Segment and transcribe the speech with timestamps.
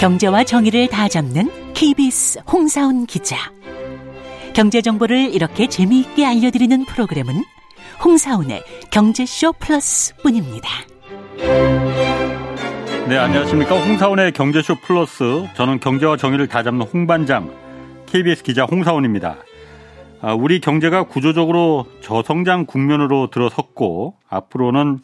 [0.00, 3.36] 경제와 정의를 다 잡는 KBS 홍사훈 기자.
[4.54, 7.44] 경제 정보를 이렇게 재미있게 알려드리는 프로그램은
[8.02, 10.70] 홍사훈의 경제쇼 플러스 뿐입니다.
[13.08, 13.78] 네, 안녕하십니까.
[13.78, 15.46] 홍사훈의 경제쇼 플러스.
[15.54, 17.50] 저는 경제와 정의를 다 잡는 홍반장,
[18.10, 19.36] KBS 기자 홍사훈입니다.
[20.20, 24.98] 아, 우리 경제가 구조적으로 저성장 국면으로 들어섰고, 앞으로는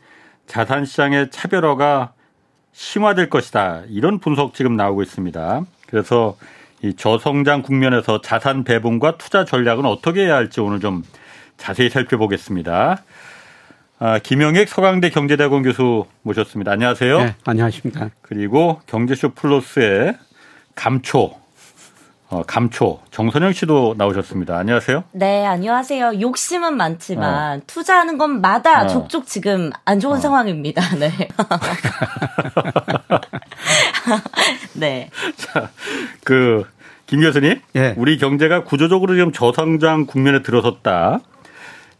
[0.46, 2.12] 자산 시장의 차별화가
[2.72, 3.82] 심화될 것이다.
[3.88, 5.62] 이런 분석 지금 나오고 있습니다.
[5.86, 6.36] 그래서
[6.82, 11.02] 이 저성장 국면에서 자산 배분과 투자 전략은 어떻게 해야 할지 오늘 좀
[11.56, 13.02] 자세히 살펴보겠습니다.
[13.98, 16.72] 아, 김영익 서강대 경제대학원 교수 모셨습니다.
[16.72, 17.18] 안녕하세요.
[17.18, 18.10] 네, 안녕하십니까.
[18.20, 20.18] 그리고 경제쇼 플러스의
[20.74, 21.45] 감초
[22.28, 24.56] 어, 감초 정선영 씨도 나오셨습니다.
[24.56, 25.04] 안녕하세요.
[25.12, 26.20] 네, 안녕하세요.
[26.20, 27.62] 욕심은 많지만 어.
[27.66, 28.86] 투자하는 것마다 어.
[28.88, 30.20] 족족 지금 안 좋은 어.
[30.20, 30.82] 상황입니다.
[30.98, 31.12] 네.
[34.74, 35.10] 네.
[35.36, 35.70] 자,
[36.24, 36.64] 그,
[37.06, 37.60] 김 교수님.
[37.76, 37.94] 예.
[37.96, 41.20] 우리 경제가 구조적으로 지금 저성장 국면에 들어섰다.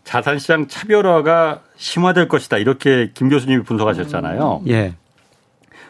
[0.02, 2.58] 자산시장 차별화가 심화될 것이다.
[2.58, 4.62] 이렇게 김 교수님이 분석하셨잖아요.
[4.68, 4.94] 예.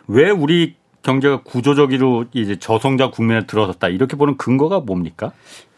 [0.08, 0.76] 왜 우리
[1.06, 5.32] 경제가 구조적으로 이제 저성장 국면에 들어섰다 이렇게 보는 근거가 뭡니까?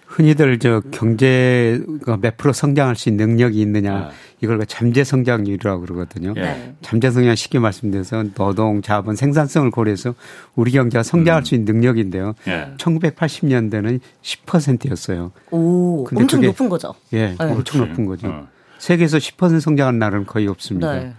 [0.06, 4.08] 흔히들 저 경제가 몇 프로 성장할 수 있는 능력이 있느냐 네.
[4.40, 6.32] 이걸 잠재 성장률이라고 그러거든요.
[6.32, 6.74] 네.
[6.80, 10.14] 잠재 성장 쉽게 말씀드려서 노동, 자본, 생산성을 고려해서
[10.56, 11.44] 우리 경제가 성장할 음.
[11.44, 12.32] 수 있는 능력인데요.
[12.46, 12.72] 네.
[12.78, 15.32] 1980년대는 10%였어요.
[15.50, 16.94] 오, 근데 엄청 그게, 높은 거죠.
[17.12, 17.36] 예, 네.
[17.38, 18.28] 엄청 높은 거죠.
[18.28, 18.48] 어.
[18.78, 20.94] 세계에서 10% 성장한 나라는 거의 없습니다.
[20.94, 21.12] 네.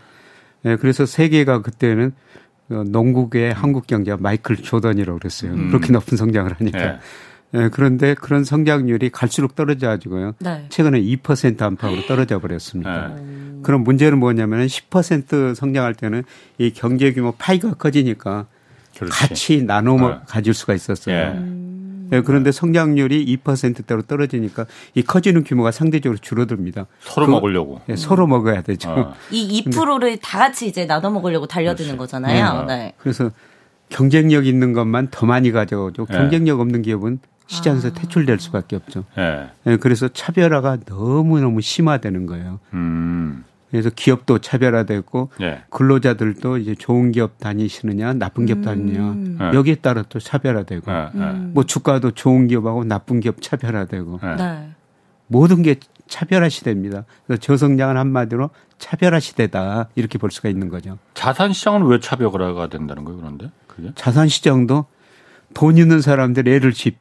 [0.66, 5.52] 예, 그래서 세계가 그때는 어, 농국의 한국 경제가 마이클 조던이라고 그랬어요.
[5.54, 5.68] 음.
[5.70, 6.78] 그렇게 높은 성장을 하니까.
[6.78, 7.00] 네.
[7.52, 10.36] 네, 그런데 그런 성장률이 갈수록 떨어져 가지고요.
[10.40, 10.66] 네.
[10.70, 13.08] 최근에 2% 안팎으로 떨어져 버렸습니다.
[13.08, 13.62] 네.
[13.64, 16.24] 그럼 문제는 뭐냐면 10% 성장할 때는
[16.60, 18.46] 이 경제 규모 파이가 커지니까
[18.96, 19.12] 그렇지.
[19.18, 20.22] 같이 나눠 어.
[20.28, 21.16] 가질 수가 있었어요.
[22.12, 22.16] 예.
[22.16, 22.20] 음.
[22.20, 24.66] 네, 그런데 성장률이 2%대로 떨어지니까
[24.96, 26.88] 이 커지는 규모가 상대적으로 줄어듭니다.
[27.00, 27.82] 서로 그, 먹으려고.
[27.88, 28.90] 네, 서로 먹어야 되죠.
[28.90, 29.14] 어.
[29.32, 31.98] 이 2%를 다 같이 이제 나눠 먹으려고 달려드는 그렇지.
[31.98, 32.66] 거잖아요.
[32.66, 32.76] 네.
[32.76, 32.94] 네.
[32.98, 33.32] 그래서
[33.90, 36.06] 경쟁력 있는 것만 더 많이 가져오죠.
[36.06, 36.18] 네.
[36.18, 37.92] 경쟁력 없는 기업은 시장에서 아.
[37.94, 39.06] 퇴출될 수밖에 없죠.
[39.18, 39.48] 네.
[39.64, 39.78] 네.
[39.78, 42.60] 그래서 차별화가 너무너무 심화되는 거예요.
[42.74, 43.44] 음.
[43.72, 45.64] 그래서 기업도 차별화되고 네.
[45.70, 48.64] 근로자들도 이제 좋은 기업 다니시느냐 나쁜 기업 음.
[48.64, 51.10] 다니느냐 여기에 따라 또 차별화되고 네.
[51.16, 51.52] 음.
[51.54, 54.70] 뭐 주가도 좋은 기업하고 나쁜 기업 차별화되고 네.
[55.28, 55.76] 모든 게
[56.08, 57.06] 차별화 시대입니다.
[57.28, 58.50] 그래서 저성장은 한마디로
[58.80, 60.98] 차별화 시대다 이렇게 볼 수가 있는 거죠.
[61.14, 63.20] 자산 시장은 왜 차별화가 된다는 거예요?
[63.20, 64.86] 그런데 그게 자산 시장도
[65.54, 66.98] 돈 있는 사람들 애를 집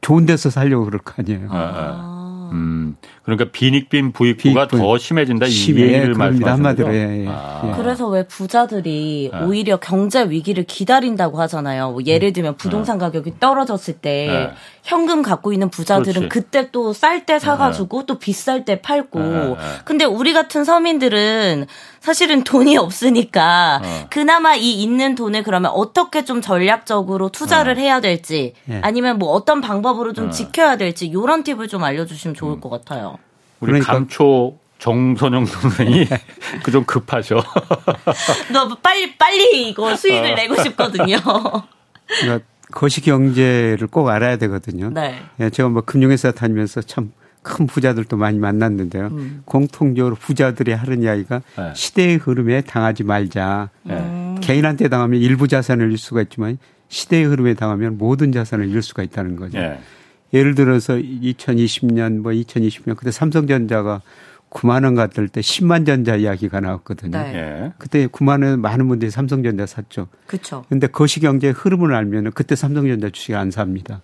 [0.00, 1.48] 좋은 데서 살려고 그럴 거 아니에요.
[1.50, 2.19] 아, 아.
[2.52, 4.78] 음, 그러니까 빈익빈 부익부가 빈익빈.
[4.78, 7.26] 더 심해진다 이 얘기를 말씀하시는 한마디로 예, 예.
[7.28, 7.74] 아.
[7.76, 9.44] 그래서 왜 부자들이 아.
[9.44, 11.90] 오히려 경제 위기를 기다린다고 하잖아요.
[11.92, 12.98] 뭐 예를 들면 부동산 아.
[13.06, 14.50] 가격이 떨어졌을 때 네.
[14.82, 16.28] 현금 갖고 있는 부자들은 그렇지.
[16.28, 18.06] 그때 또 쌀 때 사가지고 네.
[18.06, 19.20] 또 비쌀 때 팔고.
[19.20, 19.56] 네.
[19.84, 21.66] 근데 우리 같은 서민들은
[22.00, 24.06] 사실은 돈이 없으니까 어.
[24.10, 27.76] 그나마 이 있는 돈을 그러면 어떻게 좀 전략적으로 투자를 어.
[27.76, 28.80] 해야 될지 예.
[28.82, 30.30] 아니면 뭐 어떤 방법으로 좀 어.
[30.30, 32.60] 지켜야 될지 이런 팁을 좀 알려주시면 좋을 음.
[32.60, 33.18] 것 같아요.
[33.60, 33.92] 우리 그러니까.
[33.92, 36.06] 감초 정선영 선생이
[36.64, 37.36] 그 좀 급하셔.
[38.52, 40.34] 너 빨리 빨리 이거 수익을 어.
[40.34, 41.16] 내고 싶거든요.
[42.20, 44.90] 그러니까 거시 경제를 꼭 알아야 되거든요.
[44.90, 45.20] 네.
[45.40, 47.12] 예, 제가 뭐 금융회사 다니면서 참
[47.42, 49.06] 큰 부자들도 많이 만났는데요.
[49.12, 49.42] 음.
[49.46, 51.72] 공통적으로 부자들이 하는 이야기가 네.
[51.74, 53.70] 시대의 흐름에 당하지 말자.
[53.82, 54.34] 네.
[54.42, 56.58] 개인한테 당하면 일부 자산을 잃을 수가 있지만
[56.88, 59.58] 시대의 흐름에 당하면 모든 자산을 잃을 수가 있다는 거죠.
[59.58, 59.80] 네.
[60.32, 64.02] 예를 들어서 2020년 뭐 2020년 그때 삼성전자가
[64.50, 67.16] 9만 원 갔을 때 10만 전자 이야기가 나왔거든요.
[67.16, 67.34] 네.
[67.34, 67.72] 예.
[67.78, 70.08] 그때 9만 원 많은 분들이 삼성전자 샀죠.
[70.26, 70.64] 그렇죠.
[70.68, 74.02] 근데 거시경제 흐름을 알면 그때 삼성전자 주식 안 삽니다.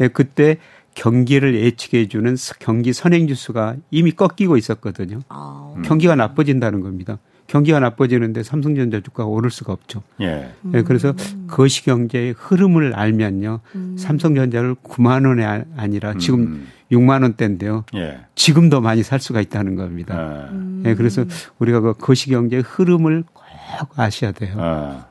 [0.00, 0.58] 예, 그때
[0.94, 5.20] 경기를 예측해 주는 경기 선행 지수가 이미 꺾이고 있었거든요.
[5.28, 5.74] 아.
[5.84, 7.18] 경기가 나빠진다는 겁니다.
[7.46, 10.02] 경기가 나빠지는데 삼성전자 주가가 오를 수가 없죠.
[10.20, 10.50] 예.
[10.62, 11.46] 네, 그래서 음.
[11.48, 13.60] 거시 경제의 흐름을 알면요.
[13.74, 13.96] 음.
[13.98, 16.68] 삼성전자를 9만 원이 아, 아니라 지금 음.
[16.90, 17.84] 6만 원대인데요.
[17.96, 18.20] 예.
[18.34, 20.14] 지금 더 많이 살 수가 있다는 겁니다.
[20.16, 20.48] 아.
[20.52, 21.24] 네, 그래서
[21.58, 24.56] 우리가 그 거시 경제의 흐름을 꼭 아셔야 돼요.
[24.58, 25.06] 아.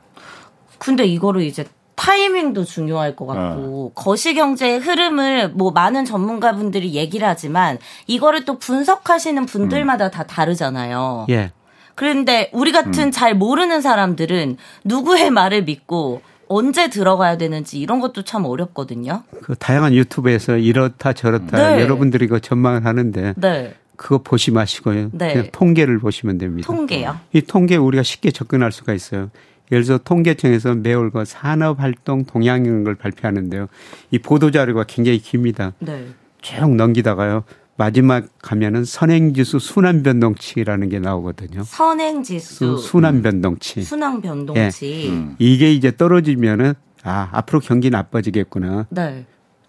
[0.79, 1.65] 근데 이거를 이제
[1.95, 3.91] 타이밍도 중요할 것 같고 어.
[3.93, 7.77] 거시 경제의 흐름을 뭐 많은 전문가분들이 얘기를 하지만
[8.07, 10.11] 이거를 또 분석하시는 분들마다 음.
[10.11, 11.27] 다 다르잖아요.
[11.29, 11.51] 예.
[11.95, 13.11] 그런데 우리 같은 음.
[13.11, 19.23] 잘 모르는 사람들은 누구의 말을 믿고 언제 들어가야 되는지 이런 것도 참 어렵거든요.
[19.41, 21.81] 그 다양한 유튜브에서 이렇다 저렇다 네.
[21.81, 23.75] 여러분들이 그 전망을 하는데 네.
[23.95, 25.09] 그거 보시 마시고요.
[25.13, 25.33] 네.
[25.33, 26.65] 그냥 통계를 보시면 됩니다.
[26.65, 27.17] 통계요?
[27.31, 29.29] 이 통계 우리가 쉽게 접근할 수가 있어요.
[29.71, 33.67] 예를 들어 통계청에서 매월 그 산업활동 동향인 걸 발표하는데요.
[34.11, 35.73] 이 보도자료가 굉장히 깁니다.
[35.79, 36.07] 네.
[36.41, 37.43] 쭉 넘기다가요.
[37.75, 41.63] 마지막 가면은 선행지수 순환 변동치라는 게 나오거든요.
[41.63, 43.81] 선행지수 순환 변동치.
[43.83, 45.05] 순환 변동치.
[45.05, 45.09] 예.
[45.09, 45.35] 음.
[45.39, 46.73] 이게 이제 떨어지면은
[47.03, 48.87] 아 앞으로 경기 나빠지겠구나.
[48.89, 49.25] 네.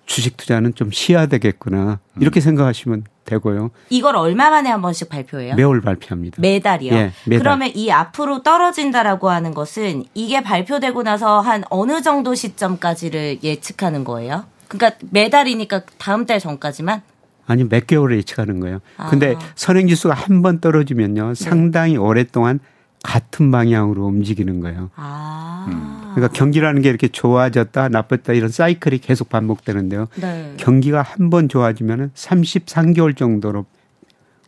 [0.06, 1.98] 주식 투자는 좀 쉬어야 되겠구나.
[2.20, 2.42] 이렇게 음.
[2.42, 3.70] 생각하시면 되고요.
[3.88, 5.54] 이걸 얼마 만에 한 번씩 발표해요?
[5.54, 6.42] 매월 발표합니다.
[6.42, 6.92] 매달이요.
[6.92, 7.38] 예, 매달.
[7.42, 14.44] 그러면 이 앞으로 떨어진다라고 하는 것은 이게 발표되고 나서 한 어느 정도 시점까지를 예측하는 거예요?
[14.68, 17.00] 그러니까 매달이니까 다음 달 전까지만?
[17.46, 18.80] 아니 몇 개월을 예측하는 거예요.
[18.96, 19.08] 아.
[19.10, 21.34] 근데 선행 지수가 한 번 떨어지면요 네.
[21.34, 22.58] 상당히 오랫동안
[23.02, 24.90] 같은 방향으로 움직이는 거예요.
[24.96, 25.66] 아.
[25.68, 26.12] 음.
[26.14, 30.06] 그러니까 경기라는 게 이렇게 좋아졌다 나빴다 이런 사이클이 계속 반복되는데요.
[30.16, 30.54] 네.
[30.56, 33.66] 경기가 한 번 좋아지면은 33개월 정도로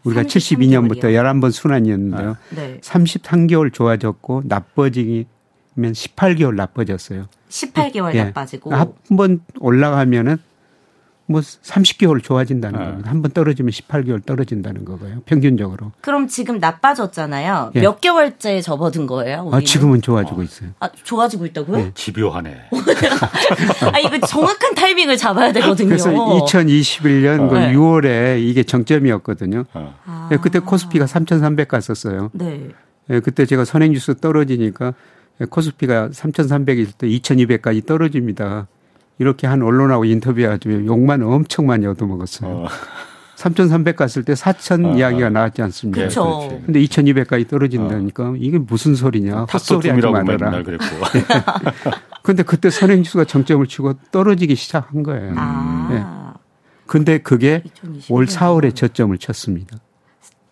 [0.04, 2.30] 우리가 72년부터 11번 순환이었는데요.
[2.30, 2.54] 아.
[2.54, 2.78] 네.
[2.82, 5.24] 33개월 좋아졌고 나빠지면
[5.76, 7.26] 18개월 나빠졌어요.
[7.48, 8.24] 18개월 예.
[8.24, 10.38] 나빠지고 한 번 올라가면은
[11.28, 12.84] 뭐 30개월 좋아진다는 네.
[12.86, 13.10] 겁니다.
[13.10, 15.22] 한 번 떨어지면 18개월 떨어진다는 거고요.
[15.26, 15.90] 평균적으로.
[16.00, 17.72] 그럼 지금 나빠졌잖아요.
[17.74, 17.80] 예.
[17.80, 19.40] 몇 개월째 접어든 거예요?
[19.40, 19.58] 우리는?
[19.58, 20.44] 아, 지금은 좋아지고 어.
[20.44, 20.70] 있어요.
[20.78, 21.76] 아, 좋아지고 있다고요?
[21.76, 21.90] 네.
[21.94, 22.68] 집요하네.
[23.92, 25.88] 아, 이거 정확한 타이밍을 잡아야 되거든요.
[25.88, 27.48] 그래서 2021년 어.
[27.48, 29.64] 그 6월에 이게 정점이었거든요.
[29.74, 29.94] 어.
[30.04, 30.28] 아.
[30.30, 32.30] 네, 그때 코스피가 3,300 갔었어요.
[32.34, 32.68] 네.
[33.08, 33.20] 네.
[33.20, 34.94] 그때 제가 선행지수 떨어지니까
[35.50, 38.68] 코스피가 3,300일 때 2,200까지 떨어집니다.
[39.18, 42.50] 이렇게 한 언론하고 인터뷰해가지고 욕만 엄청 많이 얻어먹었어요.
[42.50, 42.68] 어.
[43.36, 46.00] 3,300 갔을 때 4,000 어, 이야기가 나왔지 않습니까?
[46.00, 46.48] 그렇죠.
[46.64, 48.34] 근데 2,200까지 떨어진다니까 어.
[48.36, 49.44] 이게 무슨 소리냐?
[49.52, 50.62] 헛소리 하지 말아라.
[52.22, 55.34] 근데 그때 선행지수가 정점을 치고 떨어지기 시작한 거예요.
[55.36, 55.88] 아.
[55.90, 56.02] 네.
[56.86, 57.62] 근데 그게
[58.08, 59.76] 올 4월에 저점을 쳤습니다.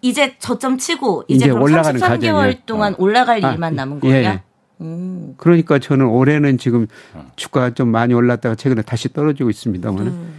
[0.02, 2.96] 이제 저점 치고 이제, 이제 올라가는 33개월 동안 어.
[2.99, 4.17] 올라갈 아, 일만 남은 거예요?
[4.17, 4.43] 예.
[4.81, 5.35] 음.
[5.37, 6.87] 그러니까 저는 올해는 지금
[7.37, 10.38] 주가가 좀 많이 올랐다가 최근에 다시 떨어지고 있습니다만 음.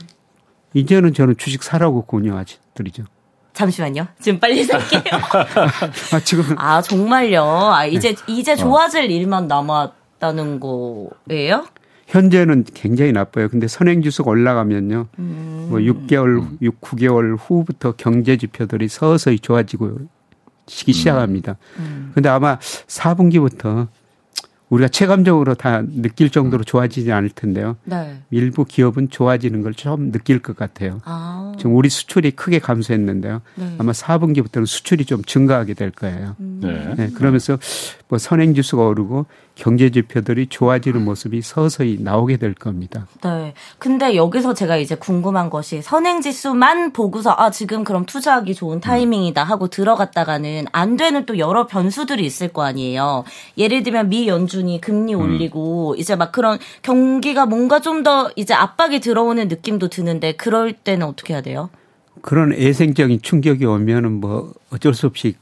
[0.73, 3.05] 이제는 저는 주식 사라고 권유하드리죠.
[3.53, 4.07] 잠시만요.
[4.19, 5.01] 지금 빨리 살게요.
[6.11, 6.43] 아, 지금.
[6.57, 7.43] 아, 정말요?
[7.43, 8.21] 아, 이제, 네.
[8.27, 8.55] 이제 어.
[8.55, 9.05] 좋아질 어.
[9.05, 11.65] 일만 남았다는 거예요?
[12.07, 13.47] 현재는 굉장히 나빠요.
[13.47, 15.07] 근데 선행지수가 올라가면요.
[15.17, 15.67] 음.
[15.69, 19.99] 뭐 6개월, 6, 9개월 후부터 경제 지표들이 서서히 좋아지고
[20.67, 21.57] 시기 시작합니다.
[21.79, 22.11] 음.
[22.13, 23.87] 근데 아마 4분기부터
[24.69, 27.77] 우리가 체감적으로 다 느낄 정도로 좋아지지 않을 텐데요.
[27.83, 28.17] 네.
[28.31, 31.01] 일부 기업은 좋아지는 걸좀 느낄 것 같아요.
[31.05, 31.53] 아.
[31.57, 33.41] 지금 우리 수출이 크게 감소했는데요.
[33.55, 33.75] 네.
[33.77, 36.35] 아마 4분기부터는 수출이 좀 증가하게 될 거예요.
[36.39, 36.59] 음.
[36.63, 36.95] 네.
[36.95, 37.11] 네.
[37.11, 37.57] 그러면서
[38.07, 43.07] 뭐 선행 지수가 오르고 경제 지표들이 좋아지는 모습이 서서히 나오게 될 겁니다.
[43.23, 43.53] 네.
[43.79, 49.43] 근데 여기서 제가 이제 궁금한 것이 선행 지수만 보고서 아 지금 그럼 투자하기 좋은 타이밍이다
[49.43, 53.23] 하고 들어갔다가는 안 되는 또 여러 변수들이 있을 거 아니에요.
[53.57, 55.21] 예를 들면 미 연준이 금리 음.
[55.21, 55.97] 올리고 음.
[55.97, 61.33] 이제 막 그런 경기가 뭔가 좀 더 이제 압박이 들어오는 느낌도 드는데 그럴 때는 어떻게
[61.33, 61.69] 해야 돼요?
[62.21, 65.35] 그런 애생적인 충격이 오면은 뭐 어쩔 수 없이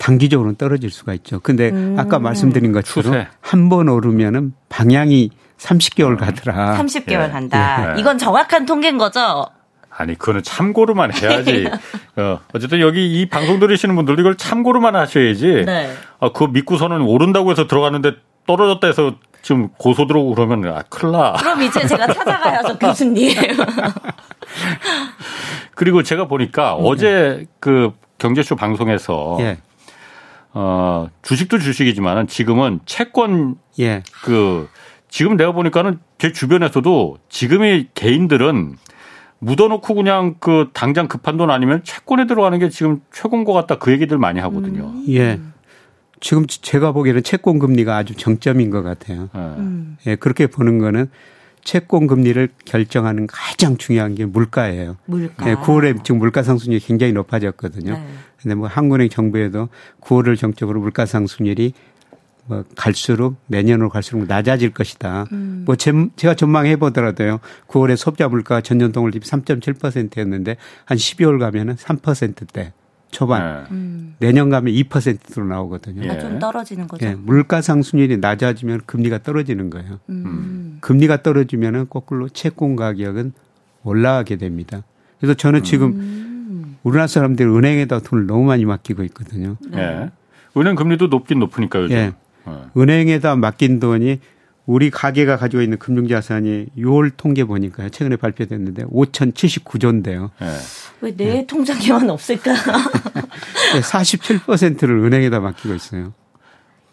[0.00, 1.40] 단기적으로는 떨어질 수가 있죠.
[1.40, 1.94] 근데 음.
[1.98, 6.78] 아까 말씀드린 것처럼 한번 오르면은 방향이 30개월 가더라.
[6.78, 7.30] 30개월 예.
[7.30, 7.94] 간다.
[7.94, 8.00] 예.
[8.00, 9.46] 이건 정확한 통계인 거죠?
[9.90, 11.68] 아니, 그거는 참고로만 해야지.
[12.16, 15.64] 어, 어쨌든 여기 이 방송 들으시는 분들도 이걸 참고로만 하셔야지.
[15.66, 15.92] 네.
[16.18, 18.12] 아, 그거 믿고서는 오른다고 해서 들어갔는데
[18.46, 21.34] 떨어졌다 해서 지금 고소 들어오고 그러면 아, 큰일 나.
[21.34, 23.36] 그럼 이제 제가 찾아가야죠, 교수님.
[25.74, 26.84] 그리고 제가 보니까 네.
[26.86, 29.58] 어제 그 경제쇼 방송에서 예.
[30.52, 34.02] 어, 주식도 주식이지만은 지금은 채권 예.
[34.24, 34.68] 그
[35.08, 38.76] 지금 내가 보니까는 제 주변에서도 지금의 개인들은
[39.38, 43.90] 묻어놓고 그냥 그 당장 급한 돈 아니면 채권에 들어가는 게 지금 최고인 것 같다 그
[43.92, 44.92] 얘기들 많이 하거든요.
[44.94, 45.04] 음.
[45.08, 45.40] 예.
[46.20, 49.30] 지금 제가 보기에는 채권 금리가 아주 정점인 것 같아요.
[49.32, 49.40] 네.
[49.40, 49.96] 음.
[50.06, 51.10] 예, 그렇게 보는 거는
[51.64, 54.96] 채권 금리를 결정하는 가장 중요한 게 물가예요.
[55.06, 55.50] 물가.
[55.50, 57.94] 예, 9월에 지금 물가 상승률이 굉장히 높아졌거든요.
[57.94, 58.06] 네.
[58.40, 59.68] 근데 뭐 한국은행 정부에도
[60.00, 61.74] 9월을 정적으로 물가 상승률이
[62.46, 65.26] 뭐 갈수록 내년으로 갈수록 낮아질 것이다.
[65.32, 65.62] 음.
[65.66, 67.38] 뭐 제, 가 전망해 보더라도요.
[67.68, 72.72] 9월에 소비자 물가가 전년 동월 대비 3.7%였는데 한 12월 가면은 3%대.
[73.10, 73.64] 초반.
[73.64, 73.70] 네.
[73.70, 74.14] 음.
[74.18, 76.04] 내년 가면 2%로 나오거든요.
[76.04, 76.18] 예.
[76.18, 77.06] 좀 떨어지는 거죠.
[77.06, 77.14] 예.
[77.14, 79.98] 물가 상승률이 낮아지면 금리가 떨어지는 거예요.
[80.08, 80.78] 음.
[80.80, 83.32] 금리가 떨어지면은 거꾸로 채권 가격은
[83.82, 84.82] 올라가게 됩니다.
[85.18, 86.76] 그래서 저는 지금 음.
[86.82, 89.56] 우리나라 사람들이 은행에다 돈을 너무 많이 맡기고 있거든요.
[89.74, 90.10] 예.
[90.56, 91.96] 은행 금리도 높긴 높으니까 요즘.
[91.96, 92.12] 예.
[92.44, 92.70] 어.
[92.76, 94.20] 은행에다 맡긴 돈이
[94.66, 97.88] 우리 가계가 가지고 있는 금융자산이 6월 통계 보니까요.
[97.88, 100.30] 최근에 발표됐는데 5,079조인데요.
[100.38, 100.46] 네.
[101.00, 101.46] 왜내 네.
[101.46, 102.54] 통장에만 없을까?
[103.80, 106.12] 47%를 은행에다 맡기고 있어요.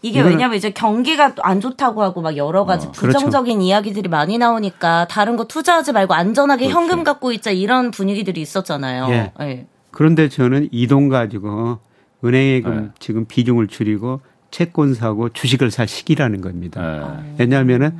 [0.02, 3.62] 이게 왜냐면 이제 경기가 안 좋다고 하고 막 여러 가지 어, 부정적인 그렇죠.
[3.68, 6.74] 이야기들이 많이 나오니까 다른 거 투자하지 말고 안전하게 그렇지.
[6.74, 9.08] 현금 갖고 있자 이런 분위기들이 있었잖아요.
[9.10, 9.32] 예.
[9.40, 9.68] 네.
[9.92, 11.80] 그런데 저는 이 돈 가지고
[12.24, 12.90] 은행에 네.
[13.00, 14.22] 지금 비중을 줄이고
[14.52, 17.22] 채권 사고 주식을 살 시기라는 겁니다.
[17.22, 17.36] 네.
[17.40, 17.92] 왜냐하면은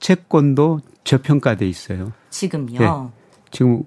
[0.00, 2.12] 채권도 저평가돼 있어요.
[2.30, 2.78] 지금요.
[2.78, 2.86] 네.
[3.50, 3.82] 지금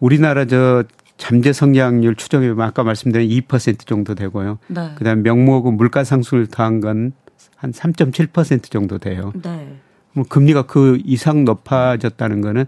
[0.00, 0.84] 우리나라 저
[1.16, 4.58] 잠재 성장률 추정해 보면 아까 말씀드린 2% 정도 되고요.
[4.66, 4.92] 네.
[4.96, 7.12] 그다음 명목은 물가 상승을 더한 건
[7.56, 9.32] 한 3.7% 정도 돼요.
[9.42, 9.76] 네.
[10.12, 12.66] 뭐 금리가 그 이상 높아졌다는 거는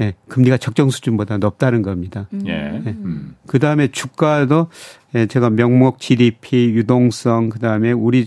[0.00, 2.28] 예, 금리가 적정 수준보다 높다는 겁니다.
[2.32, 2.44] 음.
[2.46, 2.52] 예.
[2.52, 2.90] 예.
[2.90, 3.36] 음.
[3.46, 4.68] 그 다음에 주가도
[5.14, 8.26] 예, 제가 명목 GDP, 유동성, 그 다음에 우리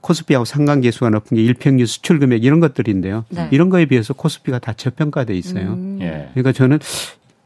[0.00, 3.24] 코스피하고 상관계수가 높은 게 일평균 수출 금액 이런 것들인데요.
[3.30, 3.48] 네.
[3.52, 5.72] 이런 거에 비해서 코스피가 다 저평가돼 있어요.
[5.72, 5.98] 음.
[6.02, 6.28] 예.
[6.34, 6.78] 그러니까 저는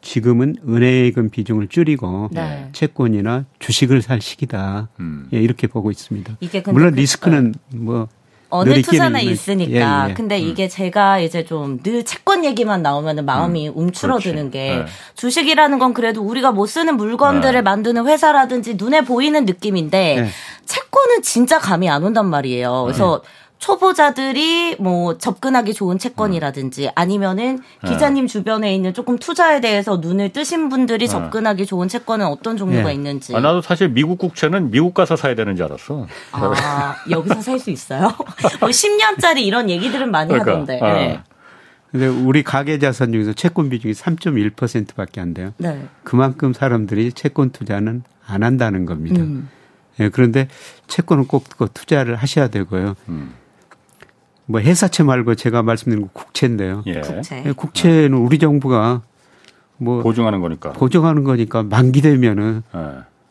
[0.00, 2.68] 지금은 은행금 비중을 줄이고 네.
[2.72, 4.88] 채권이나 주식을 살 시기다.
[5.00, 5.28] 음.
[5.32, 6.38] 예, 이렇게 보고 있습니다.
[6.72, 8.08] 물론 그, 리스크는 뭐
[8.50, 10.06] 어느 투자나 있으니까.
[10.06, 10.14] 예, 예.
[10.14, 10.48] 근데 음.
[10.48, 13.72] 이게 제가 이제 좀 늘 채권 얘기만 나오면 마음이 음.
[13.76, 14.50] 움츠러드는 그렇지.
[14.50, 14.84] 게 네.
[15.14, 17.62] 주식이라는 건 그래도 우리가 못 쓰는 물건들을 네.
[17.62, 20.28] 만드는 회사라든지 눈에 보이는 느낌인데 네.
[20.66, 22.84] 채권은 진짜 감이 안 온단 말이에요.
[22.84, 23.28] 그래서 네.
[23.58, 27.90] 초보자들이 뭐 접근하기 좋은 채권이라든지 아니면은 네.
[27.90, 31.10] 기자님 주변에 있는 조금 투자에 대해서 눈을 뜨신 분들이 네.
[31.10, 32.94] 접근하기 좋은 채권은 어떤 종류가 네.
[32.94, 33.34] 있는지.
[33.36, 36.06] 아, 나도 사실 미국 국채는 미국 가서 사야 되는 줄 알았어.
[36.32, 38.14] 아, 여기서 살 수 있어요?
[38.60, 40.80] 뭐 10년짜리 이런 얘기들은 많이 그러니까, 하던데.
[40.80, 40.92] 아.
[40.94, 41.20] 네.
[41.90, 45.52] 근데 우리 가계 자산 중에서 채권 비중이 3.1%밖에 안 돼요.
[45.56, 45.86] 네.
[46.04, 49.20] 그만큼 사람들이 채권 투자는 안 한다는 겁니다.
[49.22, 49.48] 음.
[49.98, 50.48] 예, 그런데
[50.86, 52.94] 채권은 꼭 투자를 하셔야 되고요.
[53.08, 53.34] 음.
[54.48, 56.82] 뭐 회사채 말고 제가 말씀드린 거 국채인데요.
[56.86, 57.00] 예.
[57.02, 57.44] 국채.
[57.46, 59.02] 예, 국채는 우리 정부가
[59.76, 62.78] 뭐 보증하는 거니까 보증하는 거니까 만기 되면은 예.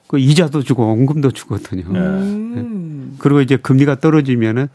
[0.07, 1.85] 그 이자도 주고 원금도 주거든요.
[1.91, 1.99] 예.
[1.99, 3.15] 음.
[3.17, 4.67] 그리고 이제 금리가 떨어지면은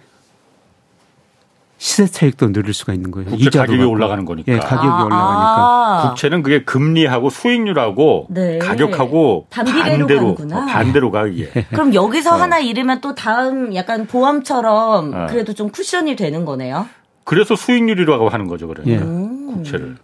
[1.83, 3.29] 시세 차익도 누릴 수가 있는 거예요.
[3.29, 3.91] 국채 가격이 받고.
[3.91, 4.53] 올라가는 거니까.
[4.53, 6.09] 예, 가격이 아, 올라가니까.
[6.11, 8.59] 국채는 그게 금리하고 수익률하고 네.
[8.59, 11.51] 가격하고 반대로 반대로, 어, 반대로 가 이게.
[11.71, 12.39] 그럼 여기서 어.
[12.39, 15.27] 하나 잃으면 또 다음 약간 보험처럼 어.
[15.29, 16.87] 그래도 좀 쿠션이 되는 거네요.
[17.25, 18.85] 그래서 수익률이라고 하는 거죠, 그래.
[18.87, 18.99] 예.
[18.99, 19.97] 국채를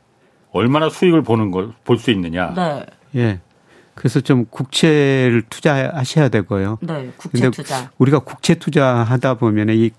[0.50, 2.54] 얼마나 수익을 보는 걸 볼 수 있느냐.
[2.56, 2.87] 네.
[3.14, 3.40] 예.
[3.94, 6.78] 그래서 좀 국채를 투자하셔야 되고요.
[6.80, 7.90] 네, 국채 투자.
[7.99, 9.90] 우리가 국채 투자하다 보면 이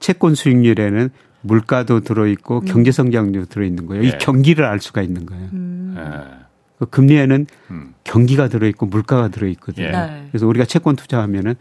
[0.00, 1.10] 채권 수익률에는
[1.42, 2.64] 물가도 들어있고 음.
[2.64, 4.02] 경제 성장률도 들어있는 거예요.
[4.02, 4.08] 네.
[4.08, 5.48] 이 경기를 알 수가 있는 거예요.
[5.52, 5.94] 음.
[5.96, 6.86] 네.
[6.90, 7.94] 금리에는 음.
[8.04, 9.90] 경기가 들어있고 물가가 들어있거든요.
[9.90, 10.26] 네.
[10.30, 11.54] 그래서 우리가 채권 투자하면은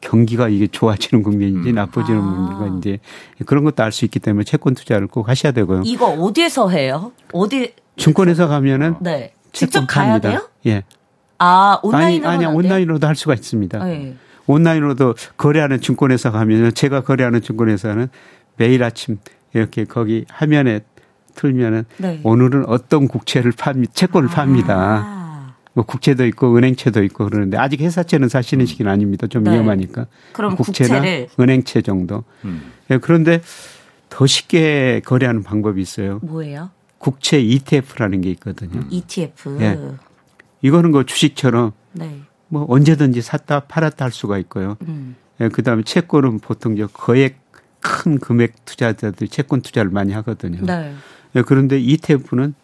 [0.00, 1.74] 경기가 이게 좋아지는 국면인지 음.
[1.74, 2.48] 나빠지는 아.
[2.58, 3.00] 국면인지
[3.46, 5.82] 그런 것도 알 수 있기 때문에 채권 투자를 꼭 하셔야 되고요.
[5.84, 7.12] 이거 어디에서 해요?
[7.32, 7.74] 어디?
[7.96, 9.32] 증권에서 가면은 네.
[9.52, 10.48] 직접 가야 돼요?
[10.66, 10.82] 예.
[11.38, 13.84] 아 온라인으로 아니 아니 온라인으로도 할 수가 있습니다.
[13.84, 14.16] 네.
[14.46, 18.08] 온라인으로도 거래하는 증권회사 가면 제가 거래하는 증권회사는
[18.56, 19.18] 매일 아침
[19.52, 20.80] 이렇게 거기 화면에
[21.34, 22.20] 틀면은 네.
[22.24, 23.92] 오늘은 어떤 국채를 팝니다.
[23.92, 24.32] 채권을 아.
[24.32, 25.16] 팝니다.
[25.74, 29.26] 뭐 국채도 있고 은행채도 있고 그러는데 아직 회사채는 사시는 시기는 아닙니다.
[29.26, 29.52] 좀 네.
[29.52, 30.06] 위험하니까.
[30.32, 31.28] 그럼 국채나 국채를.
[31.38, 32.24] 은행채 정도.
[32.46, 32.72] 음.
[32.88, 33.42] 네, 그런데
[34.08, 36.20] 더 쉽게 거래하는 방법이 있어요.
[36.22, 36.70] 뭐예요?
[36.96, 38.82] 국채 ETF라는 게 있거든요.
[38.88, 39.58] ETF.
[39.60, 39.78] 예.
[40.62, 42.20] 이거는 그 주식처럼 네.
[42.48, 44.78] 뭐 언제든지 샀다 팔았다 할 수가 있고요.
[44.88, 45.16] 음.
[45.40, 47.45] 예, 그다음에 채권은 보통 저 거액
[47.86, 50.64] 큰 금액 투자자들이 채권 투자를 많이 하거든요.
[50.64, 50.94] 네.
[51.36, 52.54] 예, 그런데 ETF는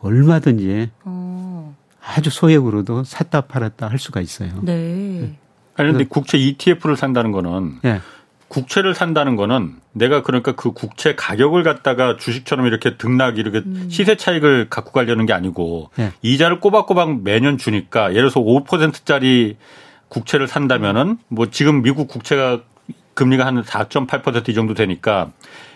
[0.00, 1.76] 얼마든지 어.
[2.04, 4.50] 아주 소액으로도 샀다 팔았다 할 수가 있어요.
[4.62, 5.22] 네.
[5.22, 5.38] 예.
[5.76, 8.00] 아니 근데 국채 ETF를 산다는 거는 예.
[8.48, 13.88] 국채를 산다는 거는 내가 그러니까 그 국채 가격을 갖다가 주식처럼 이렇게 등락 이렇게 음.
[13.90, 16.12] 시세 차익을 갖고 가려는 게 아니고 네.
[16.22, 19.56] 이자를 꼬박꼬박 매년 주니까 예를 들어서 5%짜리
[20.08, 22.62] 국채를 산다면은 뭐 지금 미국 국채가
[23.18, 25.32] 금리가 한 4.8%이 정도 되니까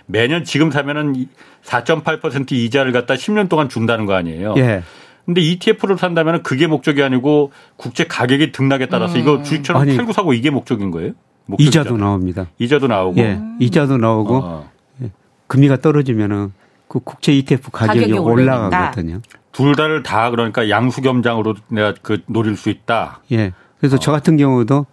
[0.06, 1.26] 매년 지금 사면은
[1.64, 4.54] 4.8% 이자를 갖다 10년 동안 준다는 거 아니에요.
[4.58, 4.84] 예.
[5.26, 9.20] 근데 ETF를 산다면 그게 목적이 아니고 국채 가격이 등락에 따라서 음.
[9.20, 11.12] 이거 주식처럼 아니, 팔고 사고 이게 목적인 거예요?
[11.58, 12.46] 이자도 나옵니다.
[12.58, 13.20] 이자도 나오고.
[13.20, 14.70] 예, 이자도 나오고 어.
[15.02, 15.10] 예,
[15.48, 16.52] 금리가 떨어지면은
[16.86, 19.20] 그 국채 ETF 가격이, 가격이 올라가거든요.
[19.50, 23.20] 둘 다를 다 그러니까 양수겸장으로 내가 그 노릴 수 있다.
[23.32, 23.52] 예.
[23.78, 23.98] 그래서 어.
[23.98, 24.86] 저 같은 경우도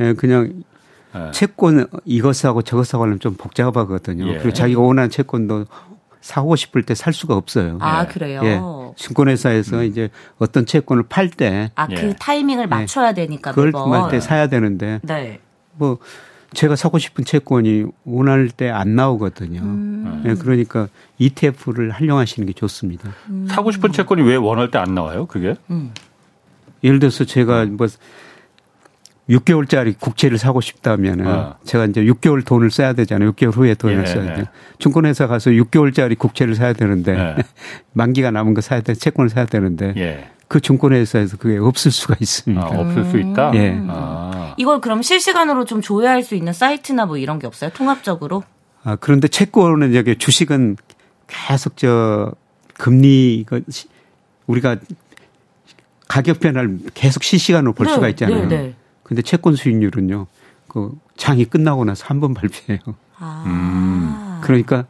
[0.00, 0.62] 예, 그냥
[1.14, 1.30] 예.
[1.32, 4.28] 채권 이것 사고 저것 사고 하면 좀 복잡하거든요.
[4.28, 4.34] 예.
[4.38, 5.66] 그리고 자기가 원하는 채권도
[6.20, 7.78] 사고 싶을 때 살 수가 없어요.
[7.80, 8.40] 아, 그래요?
[8.44, 8.60] 예.
[8.96, 9.84] 증권회사에서 음.
[9.84, 11.70] 이제 어떤 채권을 팔 때.
[11.74, 12.14] 아, 그 예.
[12.18, 13.52] 타이밍을 맞춰야 되니까.
[13.52, 13.72] 그걸
[14.10, 15.00] 때 사야 되는데.
[15.02, 15.40] 네.
[15.76, 15.98] 뭐
[16.52, 19.60] 제가 사고 싶은 채권이 원할 때 안 나오거든요.
[19.62, 20.22] 음.
[20.24, 20.88] 네, 그러니까
[21.18, 23.10] ETF를 활용하시는 게 좋습니다.
[23.28, 23.46] 음.
[23.48, 25.26] 사고 싶은 채권이 왜 원할 때 안 나와요?
[25.26, 25.54] 그게?
[25.70, 25.92] 음.
[26.84, 27.86] 예를 들어서 제가 뭐
[29.30, 31.56] 6개월짜리 국채를 사고 싶다면은 어.
[31.64, 33.32] 제가 이제 6개월 돈을 써야 되잖아요.
[33.32, 34.46] 6개월 후에 돈을 예, 써야 돼요.
[34.78, 37.36] 증권회사 가서 6개월짜리 국채를 사야 되는데 예.
[37.92, 40.30] 만기가 남은 거 사야 돼, 채권을 사야 되는데 예.
[40.48, 42.60] 그 증권회사에서 그게 없을 수가 있습니다.
[42.60, 43.52] 아, 없을 수 있다.
[43.54, 43.78] 예.
[43.86, 44.54] 아.
[44.56, 47.70] 이걸 그럼 실시간으로 좀 조회할 수 있는 사이트나 뭐 이런 게 없어요?
[47.70, 48.42] 통합적으로?
[48.82, 50.76] 아 그런데 채권은 여기 주식은
[51.28, 52.32] 계속 저
[52.74, 53.46] 금리
[54.46, 54.78] 우리가
[56.08, 58.48] 가격 변화를 계속 실시간으로 볼 네, 수가 있잖아요.
[58.48, 58.74] 네, 네.
[59.10, 60.28] 근데 채권 수익률은요,
[60.68, 62.78] 그 장이 끝나고 나서 한 번 발표해요.
[63.18, 63.42] 아.
[63.46, 64.40] 음.
[64.40, 64.86] 그러니까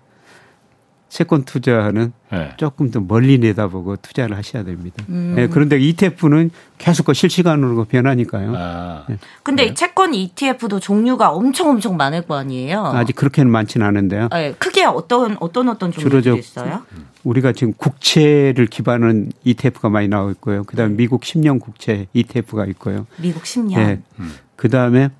[1.10, 2.52] 채권 투자는 네.
[2.56, 5.04] 조금 더 멀리 내다보고 투자를 하셔야 됩니다.
[5.08, 5.34] 음.
[5.34, 8.54] 네, 그런데 ETF는 계속 그 실시간으로 변하니까요.
[8.56, 9.04] 아.
[9.08, 9.18] 네.
[9.42, 9.74] 근데 네.
[9.74, 12.86] 채권 ETF도 종류가 엄청 엄청 많을 거 아니에요?
[12.86, 14.28] 아직 그렇게는 많지는 않은데요.
[14.30, 16.84] 네, 크게 어떤 어떤 어떤 종류들이 있어요?
[17.24, 20.62] 우리가 지금 국채를 기반한 ETF가 많이 나오고 있고요.
[20.62, 23.06] 그다음에 미국 10년 국채 ETF가 있고요.
[23.18, 23.76] 미국 10년.
[23.76, 24.00] 네.
[24.20, 24.32] 음.
[24.54, 25.10] 그다음에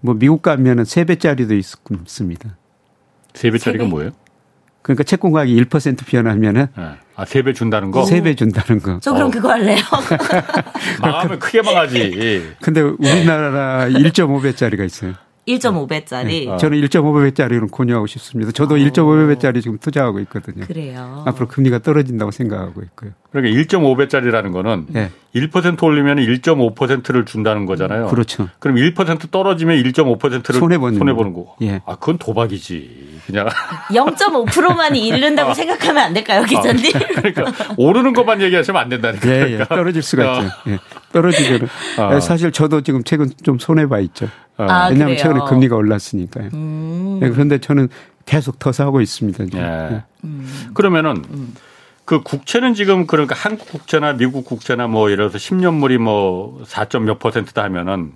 [0.00, 2.56] 뭐 미국 가면은 3배짜리도 있습니다.
[3.34, 4.12] 3배짜리가 뭐예요?
[4.84, 6.84] 그러니까 채권 가격이 1% 변하면은 네.
[7.16, 8.02] 아, 3배 준다는 거?
[8.02, 8.98] 3배 준다는 거.
[9.00, 9.30] 저 그럼 어.
[9.30, 9.78] 그거 할래요.
[11.00, 12.54] 망하면 크게 망하지.
[12.60, 15.14] 근데 우리나라 1.5배짜리가 있어요.
[15.48, 16.26] 1.5배짜리.
[16.50, 16.56] 네.
[16.58, 18.52] 저는 1.5배짜리로 권유하고 싶습니다.
[18.52, 18.78] 저도 오.
[18.78, 20.66] 1.5배짜리 지금 투자하고 있거든요.
[20.66, 21.24] 그래요.
[21.26, 23.12] 앞으로 금리가 떨어진다고 생각하고 있고요.
[23.34, 25.10] 그러니까 1.5배짜리라는 거는 네.
[25.34, 28.06] 1% 올리면 1.5%를 준다는 거잖아요.
[28.06, 28.48] 그렇죠.
[28.60, 31.56] 그럼 1% 떨어지면 1.5%를 손해 보는, 손해 보는 거.
[31.62, 31.82] 예.
[31.84, 33.22] 아, 그건 도박이지.
[33.26, 33.48] 그냥
[33.88, 35.54] 0.5%만이 잃는다고 아.
[35.54, 36.92] 생각하면 안 될까요, 기자님?
[36.94, 39.28] 아, 그러니까 오르는 것만 얘기하시면 안 된다니까.
[39.28, 39.64] 예, 예.
[39.64, 40.42] 떨어질 수가 어.
[40.42, 40.54] 있죠.
[40.68, 40.78] 예.
[41.12, 42.20] 떨어지면 어.
[42.20, 44.26] 사실 저도 지금 최근 좀 손해 봐 있죠.
[44.58, 44.66] 어.
[44.68, 45.18] 아, 왜냐하면 그래요?
[45.18, 46.50] 최근에 금리가 올랐으니까요.
[46.54, 47.18] 음.
[47.20, 47.88] 네, 그런데 저는
[48.26, 49.44] 계속 더 사고 있습니다.
[49.54, 49.60] 예.
[49.60, 50.02] 네.
[50.22, 50.70] 음.
[50.72, 51.54] 그러면은 음.
[52.04, 56.86] 그 국채는 지금 그러니까 한국 국채나 미국 국채나 뭐 예를 들어서 10년물이 뭐 4.
[57.00, 58.12] 몇 퍼센트다 하면은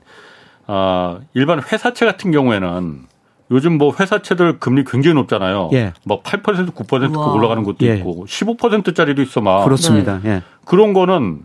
[0.66, 3.06] 어 일반 회사채 같은 경우에는
[3.50, 5.70] 요즘 뭐 회사채들 금리 굉장히 높잖아요.
[5.72, 5.94] 예.
[6.06, 7.96] 뭐8% 9% 올라가는 것도 예.
[7.96, 9.64] 있고 15%짜리도 있어 막.
[9.64, 10.20] 그렇습니다.
[10.22, 10.30] 네.
[10.30, 10.42] 예.
[10.66, 11.40] 그런 거는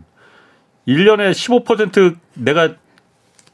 [0.86, 2.74] 1년에 15% 내가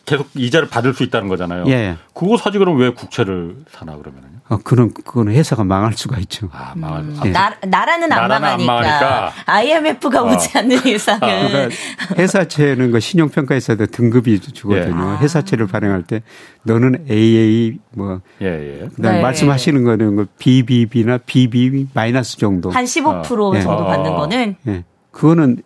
[0.05, 1.65] 계속 이자를 받을 수 있다는 거잖아요.
[1.69, 1.97] 예.
[2.13, 4.40] 그거 사지 그럼 왜 국채를 사나 그러면은요?
[4.51, 6.49] 어, 그런 그거는 회사가 망할 수가 있죠.
[6.53, 7.03] 아, 망할.
[7.03, 7.21] 음.
[7.25, 7.31] 예.
[7.31, 8.53] 나, 나라는 안 나라는 망하니까.
[8.53, 9.33] 안 망하니까.
[9.47, 10.35] IMF가 어.
[10.35, 11.23] 오지 않는 이상은.
[11.23, 11.77] 아, 그러니까
[12.19, 15.13] 회사채는 그 신용평가에서도 등급이 주거든요.
[15.15, 15.23] 예.
[15.23, 16.23] 회사채를 발행할 때
[16.65, 18.47] 너는 AA 뭐 예,
[18.83, 18.89] 예.
[18.89, 19.23] 그다음 네.
[19.23, 22.71] 말씀하시는 거는 그 BBB나 BB 마이너스 정도.
[22.71, 23.15] 한 15%
[23.57, 23.61] 어.
[23.61, 24.57] 정도 받는 거는.
[24.67, 24.85] 예.
[25.13, 25.63] 그거는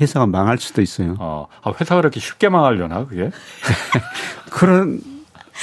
[0.00, 1.16] 회사가 망할 수도 있어요.
[1.18, 3.30] 어, 아, 회사가 그렇게 쉽게 망하려나 그게?
[4.50, 5.00] 그런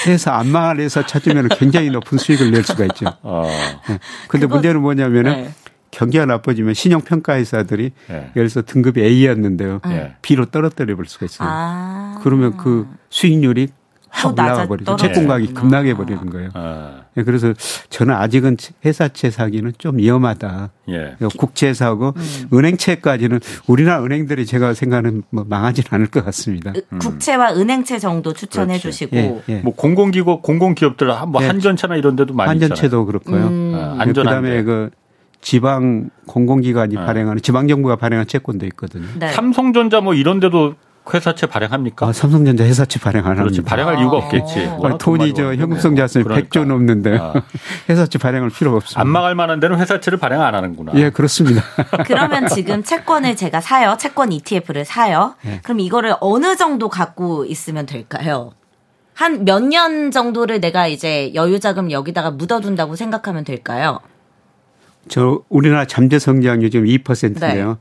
[0.05, 3.05] 회사 안 망할 회사 찾으면 굉장히 높은 수익을 낼 수가 있죠.
[3.21, 3.47] 어.
[3.89, 3.99] 네.
[4.27, 5.53] 근데 문제는 뭐냐면은 네.
[5.91, 8.15] 경기가 나빠지면 신용평가 회사들이 네.
[8.35, 9.81] 예를 들어서 등급이 A였는데요.
[9.85, 10.15] 네.
[10.21, 11.47] B로 떨어뜨려 볼 수가 있어요.
[11.51, 12.19] 아.
[12.23, 13.69] 그러면 그 수익률이
[14.11, 14.95] 확 올라가 버리죠.
[14.97, 16.49] 채권 가격이 급락해 버리는 거예요.
[16.53, 17.01] 아.
[17.17, 17.53] 예, 그래서
[17.89, 20.69] 저는 아직은 회사채 사기는 좀 위험하다.
[20.89, 21.15] 예.
[21.37, 22.47] 국채 사고 음.
[22.53, 26.73] 은행채까지는 우리나라 은행들이 제가 생각하는 뭐 망하진 않을 것 같습니다.
[26.91, 26.99] 음.
[26.99, 28.83] 국채와 은행채 정도 추천해 그렇지.
[28.83, 29.55] 주시고 예, 예.
[29.59, 31.47] 뭐 공공기구 공공기업들 뭐 예.
[31.47, 33.47] 한전채나 이런 데도 많이 한전채도 그렇고요.
[33.47, 33.73] 음.
[33.75, 34.89] 아, 안전 그다음에 그
[35.39, 37.05] 지방 공공기관이 아.
[37.05, 39.07] 발행하는 지방 정부가 발행한 채권도 있거든요.
[39.17, 39.31] 네.
[39.31, 40.75] 삼성전자 뭐 이런 데도
[41.11, 42.07] 회사채 발행합니까?
[42.07, 43.69] 아, 삼성전자 회사채 발행 안 그렇지, 합니다.
[43.69, 44.67] 발행할 이유가 없겠지.
[44.83, 46.47] 아, 돈이 저 현금성 자산이 그러니까.
[46.49, 47.33] 100조 넘는데 아.
[47.89, 49.01] 회사채 발행할 필요가 없습니다.
[49.01, 50.91] 안 망할 만한 데는 회사채를 발행 안 하는구나.
[50.95, 51.63] 예, 그렇습니다.
[52.05, 53.95] 그러면 지금 채권을 제가 사요.
[53.99, 55.35] 채권 ETF를 사요.
[55.45, 55.59] 예.
[55.63, 58.51] 그럼 이거를 어느 정도 갖고 있으면 될까요?
[59.13, 63.99] 한 몇 년 정도를 내가 이제 여유자금 여기다가 묻어둔다고 생각하면 될까요?
[65.09, 67.77] 저 우리나라 잠재 성장률 지금 2%인데요.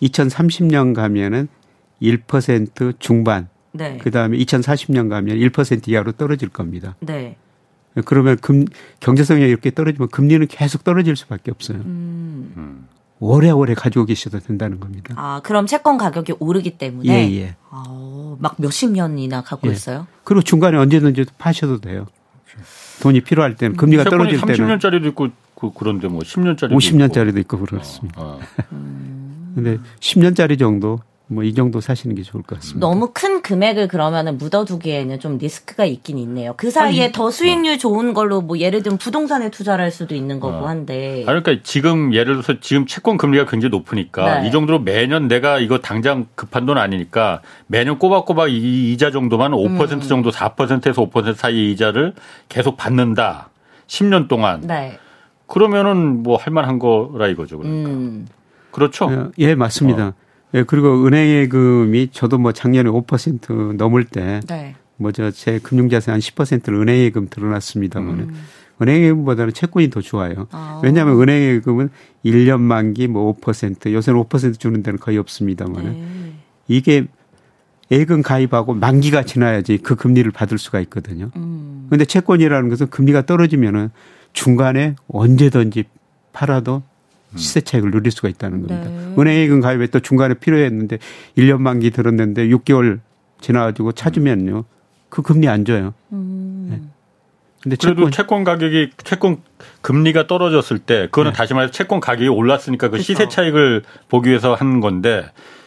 [0.00, 0.08] 네.
[0.08, 1.48] 2030년 가면은
[2.04, 3.48] 1% 중반.
[3.72, 3.98] 네.
[3.98, 6.94] 그다음에 2040년 가면 1% 이하로 떨어질 겁니다.
[7.00, 7.36] 네.
[8.04, 8.64] 그러면 금,
[9.00, 11.78] 경제성이 이렇게 떨어지면 금리는 계속 떨어질 수밖에 없어요.
[11.78, 12.52] 음.
[12.56, 12.88] 음.
[13.20, 15.14] 오래오래 가지고 계셔도 된다는 겁니다.
[15.16, 17.08] 아, 그럼 채권 가격이 오르기 때문에?
[17.08, 17.56] 예, 예.
[17.70, 19.72] 아, 막 몇십 년이나 갖고 예.
[19.72, 20.06] 있어요?
[20.24, 22.06] 그리고 중간에 언제든지 파셔도 돼요.
[23.00, 24.78] 돈이 필요할 때는, 금리가 떨어질 때는.
[24.78, 28.20] 30년짜리도 있고, 그, 그런데 뭐 10년짜리도 50년짜리도 있고, 있고 그렇습니다.
[28.20, 28.62] 아, 아.
[28.72, 29.52] 음.
[29.54, 32.86] 근데 10년짜리 정도 뭐 이 정도 사시는 게 좋을 것 같습니다.
[32.86, 36.52] 너무 큰 금액을 그러면은 묻어두기에는 좀 리스크가 있긴 있네요.
[36.56, 40.38] 그 사이에 아니, 더 수익률 좋은 걸로 뭐 예를 들면 부동산에 투자를 할 수도 있는
[40.38, 40.68] 거고 어.
[40.68, 41.22] 한데.
[41.22, 44.48] 아 그러니까 지금 예를 들어서 지금 채권 금리가 굉장히 높으니까 네.
[44.48, 49.92] 이 정도로 매년 내가 이거 당장 급한 돈 아니니까 매년 꼬박꼬박 이 이자 정도만 5%
[49.92, 50.00] 음.
[50.00, 52.14] 정도 4%에서 5% 사이 이자를
[52.50, 53.48] 계속 받는다.
[53.86, 54.60] 10년 동안.
[54.62, 54.98] 네.
[55.46, 57.58] 그러면은 뭐 할만한 거라 이거죠.
[57.58, 57.90] 그러니까.
[57.90, 58.26] 음.
[58.70, 59.30] 그렇죠?
[59.38, 60.08] 예, 예 맞습니다.
[60.08, 60.23] 어.
[60.54, 64.76] 예, 그리고 은행 예금이 저도 뭐 작년에 5% 넘을 때 네.
[64.96, 68.34] 뭐저 제 금융자산 한 10%를 은행 예금 들어놨습니다만 음.
[68.80, 70.46] 은행 예금보다는 채권이 더 좋아요.
[70.52, 70.80] 아.
[70.82, 71.90] 왜냐하면 은행 예금은
[72.24, 76.32] 1년 만기 뭐 5% 요새는 5% 주는 데는 거의 없습니다만 네.
[76.68, 77.06] 이게
[77.90, 81.30] 예금 가입하고 만기가 지나야지 그 금리를 받을 수가 있거든요.
[81.36, 81.86] 음.
[81.90, 83.90] 근데 채권이라는 것은 금리가 떨어지면은
[84.32, 85.84] 중간에 언제든지
[86.32, 86.93] 팔아도 음.
[87.36, 88.88] 시세 차익을 누릴 수가 있다는 겁니다.
[88.88, 89.14] 네.
[89.18, 90.98] 은행예금 가입에 또 중간에 필요했는데
[91.36, 93.00] 1년 만기 들었는데 6개월
[93.40, 94.64] 지나가지고 찾으면요.
[95.08, 95.94] 그 금리 안 줘요.
[96.12, 96.66] 음.
[96.70, 96.80] 네.
[97.62, 99.36] 근데 그래도 채권, 채권 가격이 채권
[99.80, 101.36] 금리가 떨어졌을 때 그거는 네.
[101.36, 105.24] 다시 말해서 채권 가격이 올랐으니까 그 시세 차익을 보기 위해서 하는 건데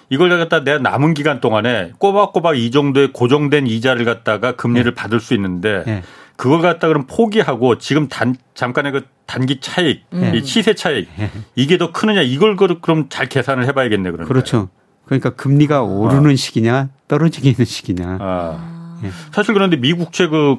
[0.10, 4.96] 이걸 갖다 내가 남은 기간 동안에 꼬박꼬박 이 정도의 고정된 이자를 갖다가 금리를 네.
[4.96, 6.04] 받을 수 있는데 네.
[6.38, 10.34] 그걸 갖다 그럼 포기하고 지금 단 잠깐의 그 단기 차익, 음.
[10.34, 11.10] 이 시세 차익
[11.56, 14.28] 이게 더 크느냐 이걸 그럼 잘 계산을 해봐야겠네 그러니까.
[14.28, 14.70] 그렇죠.
[15.06, 16.36] 그러니까 금리가 오르는 아.
[16.36, 18.18] 시기냐 떨어지는 시기냐.
[18.22, 19.00] 아.
[19.04, 19.12] 예.
[19.32, 20.58] 사실 그런데 미국 채 그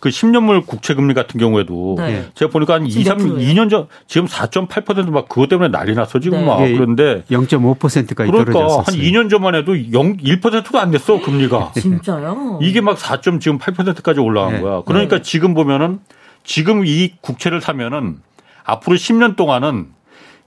[0.00, 2.26] 그 10년물 국채 금리 같은 경우에도 네.
[2.34, 6.44] 제가 보니까 한 2, 3, 2년 전 지금 4.8%막 그것 때문에 난리 났어 지금 네.
[6.46, 8.84] 막 예, 그런데 0.5%까지 그러니까 떨어졌어요.
[8.86, 11.72] 한 2년 전만 해도 0 1%도 안 됐어 금리가.
[11.80, 12.60] 진짜요?
[12.62, 13.20] 이게 막 4.
[13.40, 14.60] 지금 8%까지 올라간 네.
[14.60, 14.82] 거야.
[14.86, 15.22] 그러니까 네.
[15.22, 15.98] 지금 보면은
[16.44, 18.18] 지금 이 국채를 사면은
[18.64, 19.88] 앞으로 10년 동안은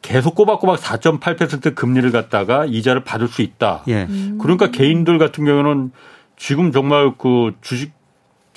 [0.02, 3.84] 계속 꼬박꼬박 4.8% 금리를 갖다가 이자를 받을 수 있다.
[3.88, 4.08] 예.
[4.40, 5.92] 그러니까 개인들 같은 경우는
[6.38, 7.92] 지금 정말 그 주식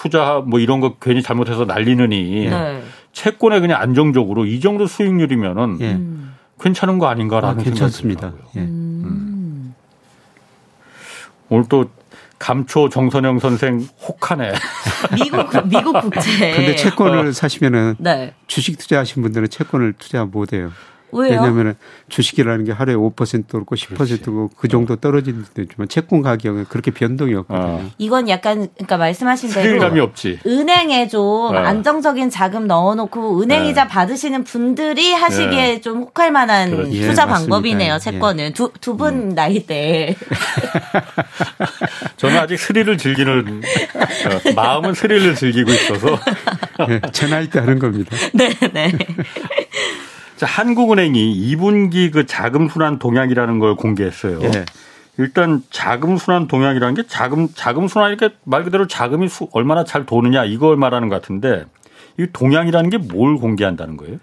[0.05, 2.83] 투자 뭐 이런 거 괜히 잘못해서 날리느니 네.
[3.15, 5.99] 채권에 그냥 안정적으로 이 정도 수익률이면은 예.
[6.61, 8.33] 괜찮은 거 아닌가라는 아, 괜찮습니다.
[8.33, 8.61] 생각이 예.
[8.61, 9.75] 음.
[11.49, 11.87] 오늘 또
[12.39, 14.53] 감초 정선영 선생 혹하네.
[15.17, 16.53] 미국 미국 국채.
[16.53, 17.33] 근데 채권을 어.
[17.33, 18.35] 사시면은 네.
[18.47, 20.71] 주식 투자하신 분들은 채권을 투자 못 해요.
[21.15, 21.41] 왜요?
[21.41, 21.77] 왜냐하면
[22.09, 27.67] 주식이라는 게 하루에 5% 오르고 10%고 그 정도 떨어지는 데지만 채권 가격은 그렇게 변동이 없거든요.
[27.67, 27.91] 어.
[27.99, 29.81] 이건 약간 그러니까 말씀하신 대로.
[30.47, 31.53] 은행에 좀 어.
[31.59, 33.89] 안정적인 자금 넣어놓고 은행이자 네.
[33.89, 35.81] 받으시는 분들이 하시기에 네.
[35.81, 37.01] 좀 혹할 만한 그렇지.
[37.03, 37.99] 투자 예, 방법이네요.
[37.99, 38.53] 채권은 예.
[38.53, 39.35] 두두 분 음.
[39.35, 40.17] 나이 때.
[42.17, 43.63] 저는 아직 스릴을 즐기는
[43.95, 46.19] 어, 마음은 스릴을 즐기고 있어서
[46.89, 48.17] 네, 제 나이 때 하는 겁니다.
[48.33, 48.91] 네, 네.
[50.45, 54.41] 자, 한국은행이 2분기 그 자금 순환 동향이라는 걸 공개했어요.
[54.43, 54.67] 예.
[55.17, 60.05] 일단 자금 순환 동향이라는 게 자금 자금 순환 이렇게 말 그대로 자금이 수, 얼마나 잘
[60.05, 61.65] 도느냐 이걸 말하는 것 같은데
[62.19, 64.19] 이 동향이라는 게 뭘 공개한다는 거예요?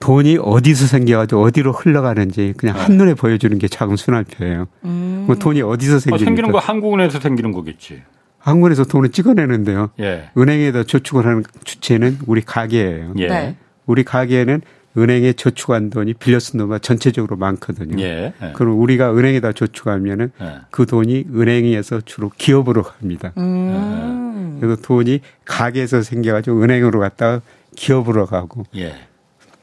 [0.00, 2.82] 돈이 어디서 생겨가지고 어디로 흘러가는지 그냥 네.
[2.82, 4.66] 한눈에 보여주는 게 자금 순환표예요.
[4.84, 5.24] 음.
[5.26, 8.02] 뭐 돈이 어디서 생기는, 아, 생기는 거 한국은행에서 생기는 거겠지.
[8.38, 9.90] 한국에서 돈을 찍어내는데요.
[10.00, 10.30] 예.
[10.38, 13.12] 은행에다 저축을 하는 주체는 우리 가게예요.
[13.18, 13.26] 예.
[13.26, 13.56] 네.
[13.86, 14.62] 우리 가게에는
[14.96, 18.02] 은행에 저축한 돈이 빌려 쓴 돈만 전체적으로 많거든요.
[18.02, 18.32] 예.
[18.42, 18.52] 예.
[18.54, 20.60] 그럼 우리가 은행에다 저축하면은 예.
[20.70, 23.32] 그 돈이 은행에서 주로 기업으로 갑니다.
[23.36, 24.58] 음.
[24.60, 27.42] 그래서 돈이 가게에서 생겨가지고 은행으로 갔다가
[27.74, 28.64] 기업으로 가고.
[28.76, 28.94] 예.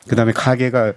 [0.07, 0.93] 그다음에 가게가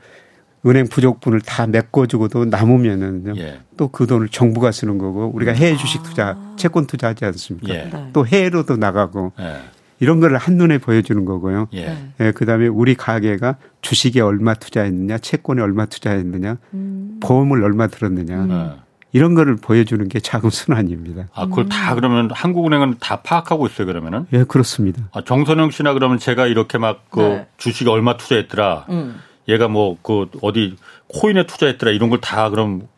[0.67, 3.61] 은행 부족분을 다 메꿔주고도 남으면은 예.
[3.77, 6.57] 또그 돈을 정부가 쓰는 거고 우리가 해외 주식 투자, 아.
[6.57, 7.75] 채권 투자하지 않습니까?
[7.75, 7.91] 예.
[8.13, 9.61] 또 해외로도 나가고 예.
[9.99, 11.69] 이런 거를 한눈에 보여주는 거고요.
[11.75, 11.97] 예.
[12.21, 17.19] 예 그다음에 우리 가게가 주식에 얼마 투자했느냐, 채권에 얼마 투자했느냐, 음.
[17.23, 18.45] 보험을 얼마 들었느냐.
[18.45, 18.73] 음.
[19.13, 21.29] 이런 거를 보여주는 게 자금 순환입니다.
[21.33, 24.27] 아, 그걸 다 그러면 한국은행은 다 파악하고 있어요, 그러면은?
[24.35, 25.03] 예, 그렇습니다.
[25.13, 27.47] 아, 정선영 씨나 그러면 제가 이렇게 막그 네.
[27.57, 28.87] 주식에 얼마 투자했더라.
[28.91, 29.17] 음.
[29.49, 30.77] 얘가 뭐 그 어디
[31.09, 32.89] 코인에 투자했더라 이런 걸 다 그럼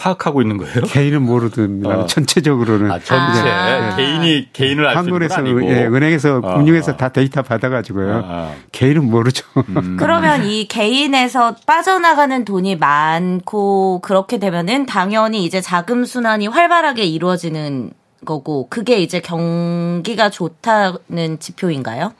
[0.00, 0.80] 파악하고 있는 거예요?
[0.88, 2.06] 개인은 모르든 어.
[2.06, 3.94] 전체적으로는 아, 전체 아.
[3.96, 6.56] 개인이 개인을 알 한국에서 예, 은행에서 어.
[6.56, 8.14] 금융에서 다 데이터 받아가지고요.
[8.14, 8.54] 아, 아.
[8.72, 9.44] 개인은 모르죠.
[9.68, 9.96] 음.
[9.98, 17.90] 그러면 이 개인에서 빠져나가는 돈이 많고 그렇게 되면은 당연히 이제 자금 순환이 활발하게 이루어지는
[18.24, 22.14] 거고 그게 이제 경기가 좋다는 지표인가요?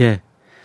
[0.00, 0.20] 예.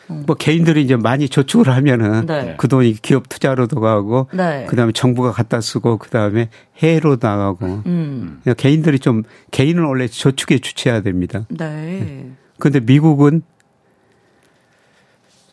[0.10, 2.56] 뭐 개인들이 이제 많이 저축을 하면은 네.
[2.58, 4.66] 그 돈이 기업 투자로도 가고 네.
[4.68, 8.42] 그다음에 정부가 갖다 쓰고 그다음에 해외로 나가고 음.
[8.58, 11.46] 개인들이 좀 개인은 원래 저축에 주체해야 됩니다.
[11.50, 12.32] 네.
[12.58, 13.44] 그런데 미국은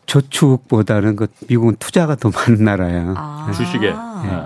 [0.07, 3.13] 저축보다는 그 미국은 투자가 더 많은 나라야.
[3.15, 3.51] 아.
[3.55, 3.91] 주식에.
[3.91, 4.43] 네.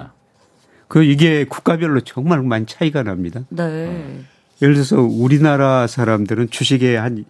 [0.87, 3.41] 그 이게 국가별로 정말 많이 차이가 납니다.
[3.49, 4.23] 네.
[4.61, 7.25] 예를 들어서 우리나라 사람들은 주식에 한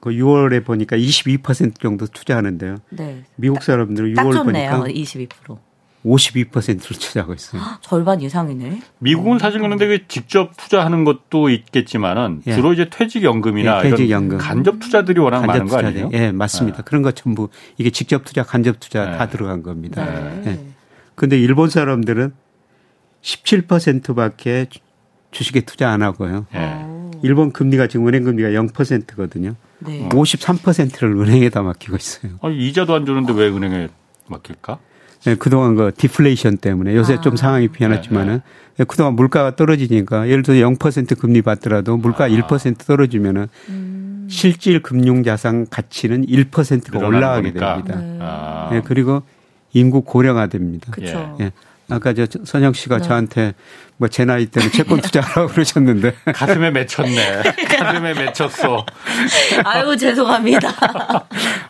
[0.00, 2.76] 그 6월에 보니까 22% 정도 투자하는데요.
[2.90, 3.24] 네.
[3.36, 5.58] 미국 사람들은 6월 보니까 22%.
[6.04, 7.60] 52%를 투자하고 있어요.
[7.82, 8.80] 절반 이상이네.
[9.00, 12.54] 미국은 사실 그런데 그 직접 투자하는 것도 있겠지만은 예.
[12.54, 14.38] 주로 이제 퇴직연금이나 예, 퇴직연금.
[14.38, 16.10] 간접 투자들이 워낙 간접 많은 거 아니에요?
[16.14, 16.78] 예, 맞습니다.
[16.78, 16.82] 예.
[16.84, 19.30] 그런 거 전부 이게 직접 투자, 간접 투자 다 네.
[19.30, 20.02] 들어간 겁니다.
[20.04, 20.42] 네.
[20.46, 20.60] 예.
[21.14, 22.32] 근데 일본 사람들은
[23.20, 24.68] 17%밖에
[25.32, 26.46] 주식에 투자 안 하고요.
[26.50, 26.86] 네.
[27.22, 29.54] 일본 금리가 지금 은행 금리가 0%거든요.
[29.80, 30.08] 네.
[30.10, 32.32] 53%를 은행에다 맡기고 있어요.
[32.42, 33.88] 아니, 이자도 안 주는데 왜 은행에
[34.28, 34.78] 맡길까?
[35.24, 37.20] 네, 그동안 그 디플레이션 때문에 요새 아.
[37.20, 38.42] 좀 상황이 변했지만은 네,
[38.78, 38.84] 네.
[38.84, 42.28] 그동안 물가가 떨어지니까 예를 들어 0% 금리 받더라도 물가 아.
[42.28, 44.26] 1% 떨어지면은 음.
[44.30, 47.74] 실질 금융 자산 가치는 1%가 올라가게 보니까.
[47.74, 48.00] 됩니다.
[48.00, 48.18] 네.
[48.20, 48.68] 아.
[48.70, 49.22] 네, 그리고
[49.72, 50.92] 인구 고령화됩니다.
[50.92, 51.36] 그렇죠.
[51.40, 51.52] 예.
[51.90, 53.02] 아까 저 선영 씨가 네.
[53.08, 53.54] 저한테
[53.96, 57.42] 뭐 제 나이 때는 채권 투자하라고 그러셨는데 가슴에 맺혔네.
[57.78, 58.86] 가슴에 맺혔어.
[59.64, 60.70] 아유 죄송합니다.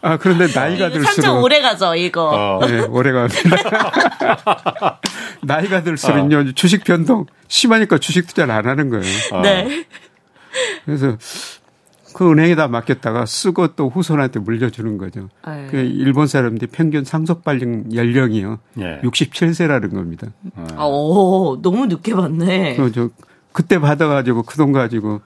[0.03, 2.59] 아 그런데 나이가 들수록 삼 오래 가죠 이거.
[2.61, 2.67] 어.
[2.67, 5.01] 네 오래 갑니다.
[5.43, 6.45] 나이가 들수록요 어.
[6.55, 9.05] 주식 변동 심하니까 주식 투자를 안 하는 거예요.
[9.33, 9.41] 어.
[9.43, 9.85] 네.
[10.85, 11.17] 그래서
[12.15, 15.29] 그 은행에다 맡겼다가 쓰고 또 후손한테 물려주는 거죠.
[15.43, 15.67] 아, 예.
[15.71, 18.59] 그 일본 사람들이 평균 상속 발령 연령이요.
[18.81, 19.01] 예.
[19.03, 20.29] 67세라는 겁니다.
[20.77, 22.77] 아, 오, 너무 늦게 받네.
[22.95, 23.11] 저
[23.53, 25.21] 그때 받아가지고 그 돈 가지고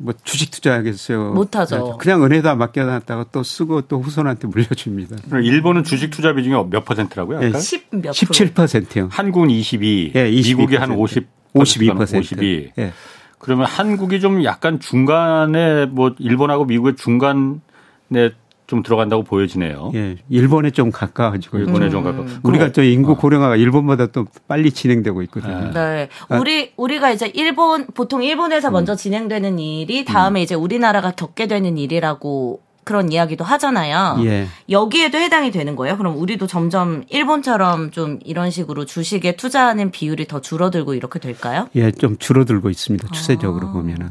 [0.00, 1.32] 뭐 주식 투자하겠어요.
[1.32, 1.96] 못하죠.
[1.98, 5.16] 그냥 은행에다 맡겨놨다가 또 쓰고 또 후손한테 물려줍니다.
[5.42, 7.42] 일본은 주식 투자 비중이 몇 퍼센트라고요?
[7.42, 9.08] 예, 10몇 17%요.
[9.10, 10.44] 한국은 22, 예, 22%.
[10.46, 12.18] 미국이 한 50, 52%.
[12.18, 12.70] 52.
[12.78, 12.92] 예.
[13.38, 18.30] 그러면 한국이 좀 약간 중간에 뭐 일본하고 미국의 중간에
[18.68, 19.92] 좀 들어간다고 보여지네요.
[19.94, 21.90] 예, 일본에 좀 가까워지고 일본에 음.
[21.90, 22.26] 좀 가까워.
[22.42, 23.16] 우리가 또 인구 어.
[23.16, 25.58] 고령화가 일본보다 또 빨리 진행되고 있거든요.
[25.58, 25.70] 네.
[25.72, 26.08] 네.
[26.28, 26.38] 아.
[26.38, 28.72] 우리 우리가 이제 일본 보통 일본에서 음.
[28.74, 30.42] 먼저 진행되는 일이 다음에 음.
[30.42, 34.16] 이제 우리나라가 겪게 되는 일이라고 그런 이야기도 하잖아요.
[34.24, 34.46] 예.
[34.70, 35.98] 여기에도 해당이 되는 거예요?
[35.98, 41.68] 그럼 우리도 점점 일본처럼 좀 이런 식으로 주식에 투자하는 비율이 더 줄어들고 이렇게 될까요?
[41.74, 43.08] 예, 좀 줄어들고 있습니다.
[43.08, 43.72] 추세적으로 아.
[43.72, 44.08] 보면은.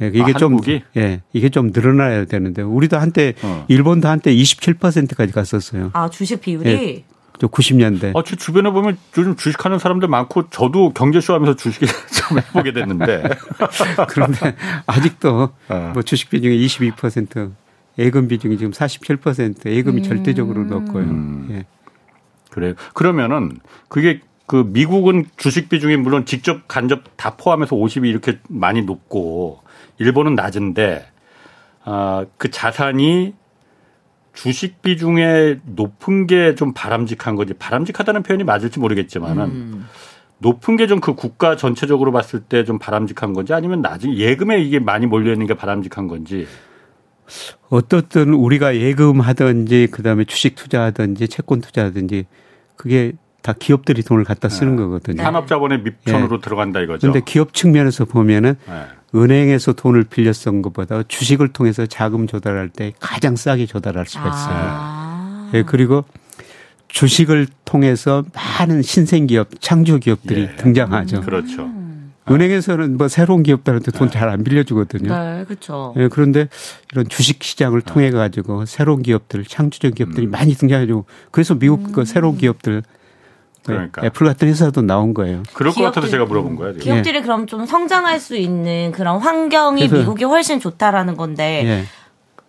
[0.00, 0.56] 예, 이게 아, 좀
[0.96, 3.64] 예, 이게 좀 늘어나야 되는데 우리도 한때 어.
[3.66, 5.90] 일본도 한때 27%까지 갔었어요.
[5.92, 7.04] 아, 주식 비율이 예.
[7.40, 8.16] 90년대.
[8.16, 11.80] 아, 제 주변에 보면 요즘 주식하는 사람들 많고 저도 경제쇼 하면서 주식
[12.14, 13.24] 좀 해보게 됐는데.
[14.08, 14.54] 그런데
[14.86, 15.90] 아직도 어.
[15.92, 17.50] 뭐 주식 비중이 22%
[17.98, 20.02] 예금 비중이 지금 47% 예금이 음.
[20.02, 21.04] 절대적으로 높고요.
[21.04, 21.48] 음.
[21.50, 21.64] 예.
[22.50, 22.74] 그래요.
[22.94, 29.60] 그러면은 그게 그 미국은 주식 비중이 물론 직접 간접 다 포함해서 50이 이렇게 많이 높고
[29.98, 31.06] 일본은 낮은데
[31.84, 33.34] 아, 그 자산이
[34.34, 39.86] 주식 비중에 높은 게 좀 바람직한 거지 바람직하다는 표현이 맞을지 모르겠지만은 음.
[40.38, 44.78] 높은 게 좀 그 국가 전체적으로 봤을 때 좀 바람직한 건지 아니면 낮은 예금에 이게
[44.78, 46.46] 많이 몰려 있는 게 바람직한 건지
[47.68, 52.26] 어떻든 우리가 예금하든지 그다음에 주식 투자하든지 채권 투자하든지
[52.76, 54.82] 그게 다 기업들이 돈을 갖다 쓰는 네.
[54.82, 55.22] 거거든요.
[55.22, 56.42] 산업자본의 밑편으로 네.
[56.42, 57.00] 들어간다 이거죠.
[57.00, 58.84] 그런데 기업 측면에서 보면은 네.
[59.14, 64.56] 은행에서 돈을 빌려 쓴 것보다 주식을 통해서 자금 조달할 때 가장 싸게 조달할 수가 있어요.
[64.56, 65.50] 아.
[65.52, 66.04] 네, 그리고
[66.88, 70.56] 주식을 통해서 많은 신생 기업, 창조 기업들이 예.
[70.56, 71.18] 등장하죠.
[71.18, 71.22] 음.
[71.22, 71.70] 그렇죠.
[72.30, 75.12] 은행에서는 뭐 새로운 기업들한테 돈 잘 안 빌려주거든요.
[75.12, 75.92] 네, 그렇죠.
[75.96, 76.48] 네, 그런데
[76.92, 80.30] 이런 주식 시장을 통해 가지고 새로운 기업들, 창조적 기업들이 음.
[80.30, 81.92] 많이 등장해주고 그래서 미국 음.
[81.92, 82.82] 그 새로운 기업들
[83.64, 84.04] 그러니까.
[84.04, 85.42] 애플 같은 회사도 나온 거예요.
[85.54, 86.74] 그럴 것 같아서 제가 물어본 거예요.
[86.74, 87.22] 기업들이 네.
[87.22, 91.62] 그럼 좀 성장할 수 있는 그런 환경이 미국이 훨씬 좋다라는 건데.
[91.64, 91.84] 네.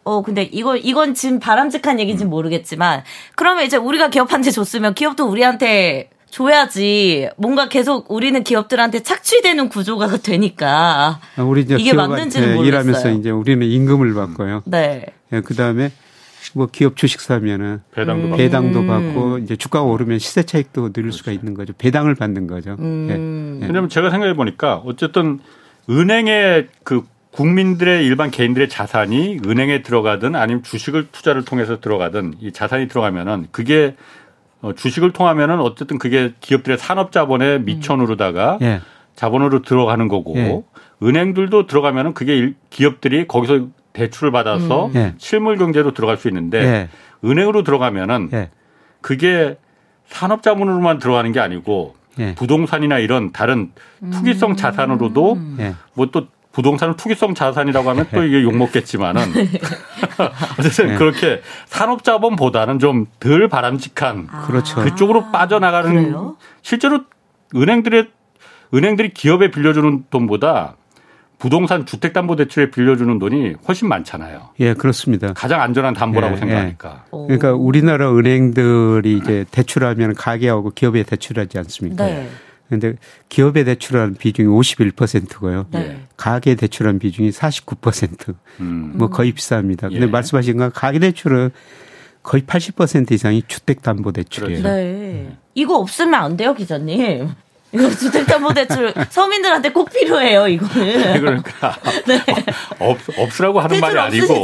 [0.06, 2.30] 어, 근데 이거, 이건 지금 바람직한 얘기인지 음.
[2.30, 3.04] 모르겠지만,
[3.36, 11.20] 그러면 이제 우리가 기업한테 줬으면 기업도 우리한테 줘야지 뭔가 계속 우리는 기업들한테 착취되는 구조가 되니까
[11.36, 12.68] 아, 우리 이제 이게 맞는지는 모르겠어요.
[12.68, 14.64] 일하면서 이제 우리는 임금을 받고요.
[14.66, 15.06] 네.
[15.30, 15.92] 네 그다음에
[16.56, 18.36] 뭐 기업 주식 사면은 배당도, 음.
[18.36, 21.18] 배당도 받고 이제 주가가 오르면 시세 차익도 늘릴 그렇죠.
[21.18, 21.74] 수가 있는 거죠.
[21.78, 22.78] 배당을 받는 거죠.
[22.80, 23.60] 음.
[23.60, 23.68] 네.
[23.68, 25.40] 왜냐하면 제가 생각해 보니까 어쨌든
[25.88, 32.88] 은행의 그 국민들의 일반 개인들의 자산이 은행에 들어가든 아니면 주식을 투자를 통해서 들어가든 이 자산이
[32.88, 33.96] 들어가면은 그게
[34.64, 37.66] 어, 주식을 통하면은 어쨌든 그게 기업들의 산업 자본의 음.
[37.66, 38.80] 미천으로다가 예.
[39.14, 40.64] 자본으로 들어가는 거고 예.
[41.06, 44.96] 은행들도 들어가면은 그게 기업들이 거기서 대출을 받아서 음.
[44.96, 45.14] 예.
[45.18, 46.90] 실물 경제로 들어갈 수 있는데 예.
[47.28, 48.50] 은행으로 들어가면은 예.
[49.02, 49.58] 그게
[50.08, 52.34] 산업 자본으로만 들어가는 게 아니고 예.
[52.36, 53.74] 부동산이나 이런 다른
[54.14, 54.56] 투기성 음.
[54.56, 55.38] 자산으로도
[55.96, 59.22] 뭐또 부동산은 투기성 자산이라고 하면 또 이게 욕먹겠지만은
[60.60, 60.96] 어쨌든 네.
[60.96, 64.42] 그렇게 산업자본보다는 좀 덜 바람직한 아.
[64.48, 64.82] 그렇죠.
[64.82, 66.38] 그쪽으로 빠져나가는 그래요?
[66.62, 67.02] 실제로
[67.56, 68.10] 은행들의
[68.74, 70.76] 은행들이 기업에 빌려주는 돈보다
[71.40, 74.50] 부동산 주택담보대출에 빌려주는 돈이 훨씬 많잖아요.
[74.62, 75.34] 예, 그렇습니다.
[75.34, 77.04] 가장 안전한 담보라고 예, 생각하니까.
[77.14, 77.18] 예.
[77.26, 82.06] 그러니까 우리나라 은행들이 이제 대출하면 가게하고 기업에 대출하지 않습니까?
[82.06, 82.30] 네.
[82.80, 82.98] 근데
[83.30, 85.68] 기업에 대출하는 비중이 51%고요.
[85.72, 86.02] 네.
[86.18, 88.36] 가계 대출한 비중이 49%.
[88.60, 88.92] 음.
[88.96, 89.82] 뭐 거의 비쌉니다.
[89.82, 90.06] 근데 예.
[90.06, 91.52] 말씀하신 건 가계 대출은
[92.24, 94.62] 거의 80% 이상이 주택담보대출이에요.
[94.62, 94.76] 그렇죠.
[94.76, 95.36] 네.
[95.54, 97.30] 이거 없으면 안 돼요, 기자님.
[97.74, 101.20] 이거 주택담보대출 서민들한테 꼭 필요해요, 이거는.
[101.20, 101.76] 그러니까.
[102.08, 102.20] 네.
[102.80, 104.44] 없, 없으라고 하는 말이 아니고.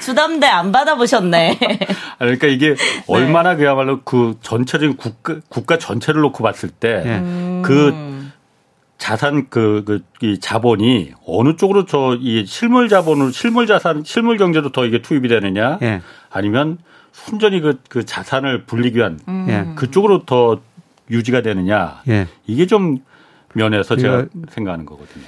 [0.00, 1.58] 주담대 안 받아보셨네.
[2.18, 3.04] 그러니까 이게 네.
[3.06, 7.18] 얼마나 그야말로 그 전체적인 국가, 국가 전체를 놓고 봤을 때그 네.
[7.18, 8.32] 음.
[8.98, 14.70] 자산 그, 그, 이 자본이 어느 쪽으로 저 이 실물 자본으로 실물 자산, 실물 경제로
[14.72, 16.00] 더 이게 투입이 되느냐 네.
[16.30, 16.78] 아니면
[17.12, 19.74] 순전히 그, 그 자산을 불리기 위한 음.
[19.76, 20.60] 그쪽으로 더
[21.10, 22.26] 유지가 되느냐 예.
[22.46, 22.98] 이게 좀
[23.52, 25.26] 면에서 제가 생각하는 거거든요.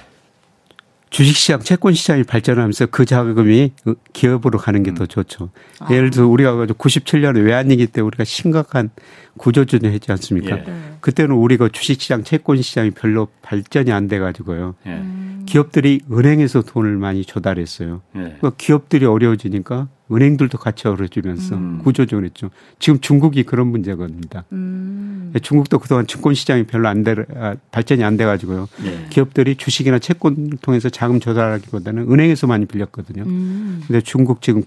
[1.09, 3.71] 주식시장, 채권시장이 발전하면서 그 자금이
[4.13, 5.07] 기업으로 가는 게더 음.
[5.07, 5.49] 좋죠.
[5.79, 5.87] 아.
[5.91, 8.89] 예를 들어 우리가 97년에 외환위기 때 우리가 심각한
[9.37, 10.57] 구조조정 했지 않습니까?
[10.57, 10.65] 예.
[10.99, 14.75] 그때는 우리가 주식시장, 채권시장이 별로 발전이 안 돼가지고요.
[14.85, 14.89] 예.
[14.89, 15.45] 음.
[15.47, 18.01] 기업들이 은행에서 돈을 많이 조달했어요.
[18.15, 18.19] 예.
[18.19, 21.79] 그러니까 기업들이 어려워지니까 은행들도 같이 어려지면서 음.
[21.79, 22.49] 구조조정을 했죠.
[22.79, 24.45] 지금 중국이 그런 문제겁니다.
[24.53, 25.33] 음.
[25.41, 28.69] 중국도 그동안 증권 시장이 별로 안 돼, 아, 발전이 안 돼가지고요.
[28.85, 29.05] 예.
[29.09, 33.23] 기업들이 주식이나 채권을 통해서 자금 조달하기보다는 은행에서 많이 빌렸거든요.
[33.23, 33.83] 음.
[33.85, 34.63] 근데 중국 지금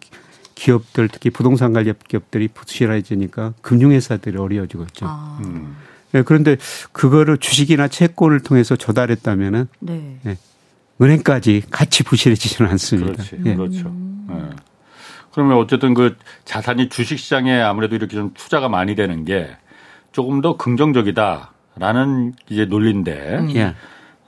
[0.55, 5.07] 기업들 특히 부동산 관련 기업들이 부실해지니까 금융회사들이 어려워지고 있죠.
[5.09, 5.40] 아.
[5.44, 5.74] 음.
[6.12, 6.57] 네, 그런데
[6.92, 10.18] 그거를 주식이나 채권을 통해서 조달했다면은 네.
[10.22, 10.38] 네.
[11.00, 13.12] 은행까지 같이 부실해지지는 않습니다.
[13.12, 13.57] 그렇지, 네.
[13.57, 13.94] 그렇죠.
[15.31, 15.35] 네.
[15.35, 19.57] 그러면 어쨌든 그 자산이 주식시장에 아무래도 이렇게 좀 투자가 많이 되는 게
[20.12, 23.51] 조금 더 긍정적이다라는 이제 논리인데 음.
[23.55, 23.75] 예.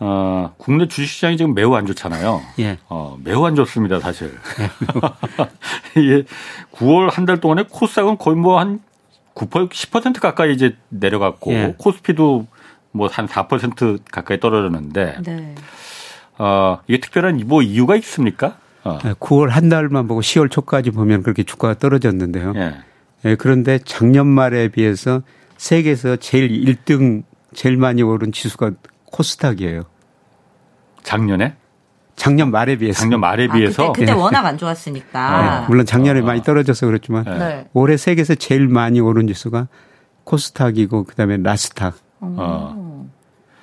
[0.05, 2.41] 어, 국내 주식시장이 지금 매우 안 좋잖아요.
[2.59, 2.79] 예.
[2.89, 4.37] 어, 매우 안 좋습니다, 사실.
[5.97, 6.25] 이게
[6.73, 8.81] 9월 한 달 동안에 코스닥은 거의 뭐 한
[9.35, 11.75] 9% 10% 가까이 이제 내려갔고 예.
[11.79, 12.47] 코스피도
[12.93, 15.55] 뭐 한 4% 가까이 떨어졌는데 네.
[16.39, 18.57] 어, 이게 특별한 뭐 이유가 있습니까?
[18.85, 18.99] 어.
[18.99, 22.53] 9월 한 달만 보고 10월 초까지 보면 그렇게 주가가 떨어졌는데요.
[22.57, 22.75] 예.
[23.25, 25.23] 예, 그런데 작년 말에 비해서
[25.57, 27.23] 세계에서 제일 1등
[27.55, 28.73] 제일 많이 오른 지수가
[29.07, 29.83] 코스닥이에요.
[31.03, 31.57] 작년에?
[32.17, 33.01] 작년 말에 비해서.
[33.01, 33.93] 작년 말에 아, 비해서.
[33.93, 35.61] 그때, 그때 워낙 안 좋았으니까.
[35.61, 36.25] 네, 물론 작년에 어.
[36.25, 37.67] 많이 떨어져서 그렇지만 네.
[37.73, 39.69] 올해 세계에서 제일 많이 오른 지수가
[40.25, 41.97] 코스닥이고 그다음에 라스닥.
[42.21, 42.92] 어.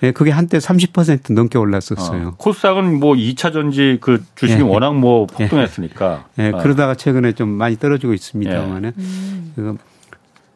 [0.01, 2.27] 네, 그게 한때 30% 넘게 올랐었어요.
[2.29, 2.35] 어.
[2.37, 4.67] 코스닥은 뭐 2차 전지 그 주식이 네.
[4.67, 6.27] 워낙 뭐 폭등했으니까.
[6.35, 6.61] 네, 어.
[6.61, 9.77] 그러다가 최근에 좀 많이 떨어지고 있습니다만은 음.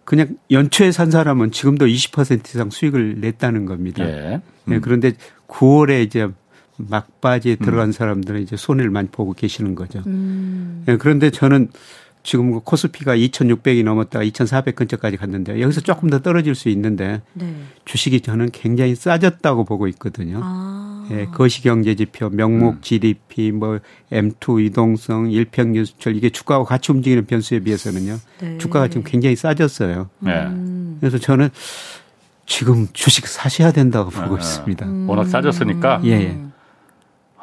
[0.06, 4.06] 그냥 연초에 산 사람은 지금도 20% 이상 수익을 냈다는 겁니다.
[4.06, 4.42] 예.
[4.70, 4.82] 음.
[4.82, 5.14] 그런데
[5.48, 6.28] 9월에 이제
[6.78, 7.92] 막바지에 들어간 음.
[7.92, 10.02] 사람들은 이제 손해를 많이 보고 계시는 거죠.
[10.08, 10.84] 음.
[10.88, 11.70] 예, 그런데 저는
[12.24, 17.54] 지금 그 코스피가 2,600이 넘었다가 2,400 근처까지 갔는데 여기서 조금 더 떨어질 수 있는데 네.
[17.84, 20.40] 주식이 저는 굉장히 싸졌다고 보고 있거든요.
[20.42, 21.06] 아.
[21.12, 22.78] 예, 거시경제 지표, 명목 음.
[22.82, 28.18] GDP, 뭐 M2 이동성, 일평균 수출 이게 주가와 같이 움직이는 변수에 비해서는요.
[28.40, 28.58] 네.
[28.58, 30.10] 주가가 지금 굉장히 싸졌어요.
[30.20, 30.48] 네.
[31.02, 31.50] 그래서 저는
[32.46, 34.40] 지금 주식 사셔야 된다고 보고 아.
[34.40, 34.86] 있습니다.
[34.86, 35.10] 음.
[35.10, 36.02] 워낙 싸졌으니까.
[36.06, 36.38] 예.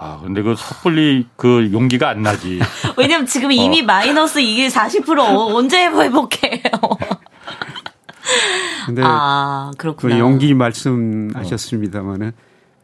[0.00, 0.04] 예.
[0.04, 2.58] 아, 근데 그 섣불리 그 용기가 안 나지.
[2.96, 3.84] 왜냐면 지금 이미 어.
[3.84, 5.18] 마이너스 이게 40%
[5.54, 6.62] 언제 회복해요?
[8.86, 10.14] 근데 아, 그렇구나.
[10.14, 12.32] 그 용기 말씀하셨습니다만은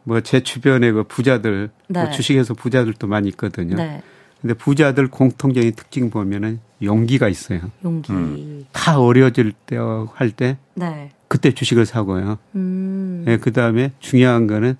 [0.03, 2.03] 뭐 제 주변에 그 부자들 뭐 네.
[2.03, 3.75] 뭐 주식에서 부자들도 많이 있거든요.
[3.75, 4.01] 네.
[4.41, 7.59] 근데 부자들 공통적인 특징 보면은 용기가 있어요.
[7.83, 8.13] 용기.
[8.13, 8.65] 음.
[8.71, 9.75] 다 어려질 때
[10.13, 10.57] 할 때.
[10.75, 11.09] 네.
[11.27, 12.37] 그때 주식을 사고요.
[12.55, 13.23] 음.
[13.25, 14.77] 네, 그 다음에 중요한 거는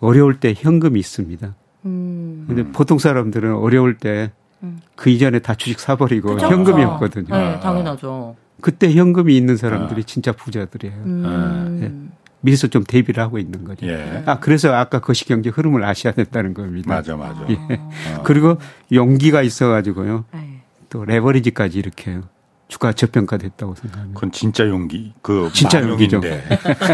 [0.00, 1.54] 어려울 때 현금이 있습니다.
[1.86, 2.44] 음.
[2.46, 4.30] 근데 보통 사람들은 어려울 때그
[4.62, 4.80] 음.
[5.06, 6.46] 이전에 다 주식 사버리고 그쵸?
[6.46, 6.92] 현금이 어.
[6.92, 7.34] 없거든요.
[7.36, 8.36] 네, 당연하죠.
[8.60, 10.04] 그때 현금이 있는 사람들이 어.
[10.04, 10.96] 진짜 부자들이에요.
[11.04, 11.78] 음.
[11.80, 11.92] 네.
[12.40, 13.86] 미리서 좀 대비를 하고 있는 거죠.
[13.86, 14.22] 예.
[14.26, 16.88] 아 그래서 아까 거시경제 흐름을 아셔야 된다는 겁니다.
[16.88, 17.44] 맞아, 맞아.
[17.50, 17.54] 예.
[17.54, 18.22] 어.
[18.22, 18.58] 그리고
[18.92, 20.26] 용기가 있어가지고요.
[20.32, 20.60] 네.
[20.88, 22.22] 또 레버리지까지 이렇게 해요.
[22.68, 24.14] 주가 저평가됐다고 생각합니다.
[24.14, 25.12] 그건 진짜 용기.
[25.22, 26.20] 그 진짜 용기죠.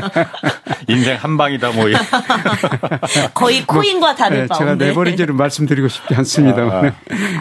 [0.88, 1.87] 인생 한 방이다 뭐.
[3.32, 6.62] 거의 코인과 다를 네, 제가 네버리지를 말씀드리고 싶지 않습니다.
[6.62, 6.92] 아.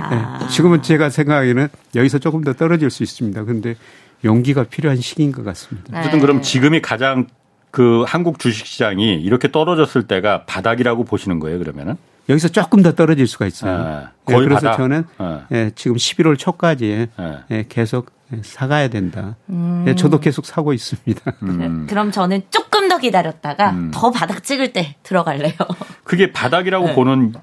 [0.01, 0.39] 아.
[0.39, 3.43] 네, 지금은 제가 생각하기에는 여기서 조금 더 떨어질 수 있습니다.
[3.43, 3.75] 그런데
[4.23, 5.91] 용기가 필요한 시기인 것 같습니다.
[5.91, 5.99] 네.
[5.99, 7.27] 어쨌든 그럼 지금이 가장
[7.69, 11.95] 그 한국 주식시장이 이렇게 떨어졌을 때가 바닥이라고 보시는 거예요, 그러면은?
[12.31, 14.09] 여기서 조금 더 떨어질 수가 있어요.
[14.27, 14.77] 예, 거의 그래서 바닥.
[14.77, 15.03] 저는
[15.51, 17.07] 예, 지금 11월 초까지
[17.51, 18.11] 예, 계속
[18.41, 19.35] 사가야 된다.
[19.49, 19.83] 음.
[19.87, 21.33] 예, 저도 계속 사고 있습니다.
[21.43, 21.87] 음.
[21.89, 23.91] 그럼 저는 조금 더 기다렸다가 음.
[23.93, 25.53] 더 바닥 찍을 때 들어갈래요.
[26.03, 26.95] 그게 바닥이라고 네.
[26.95, 27.33] 보는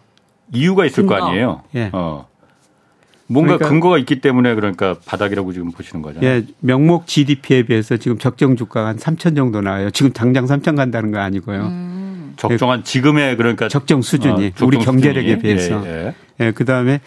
[0.53, 1.19] 이유가 있을 근거.
[1.19, 1.63] 거 아니에요.
[1.75, 1.91] 예.
[1.93, 2.27] 어.
[3.31, 6.21] 뭔가 그러니까, 근거가 있기 때문에 그러니까 바닥이라고 지금 보시는 거죠.
[6.23, 9.91] 예, 명목 GDP에 비해서 지금 적정 주가가 한 3천 정도 나와요.
[9.91, 11.71] 지금 당장 3천 간다는 거 아니고요.
[12.47, 12.49] 음.
[12.51, 15.43] 적정한 지금의 그러니까 적정 수준이 어, 적정 우리 경제력에 수준이.
[15.43, 15.83] 비해서.
[15.87, 16.47] 예, 예.
[16.47, 17.01] 예, 그다음에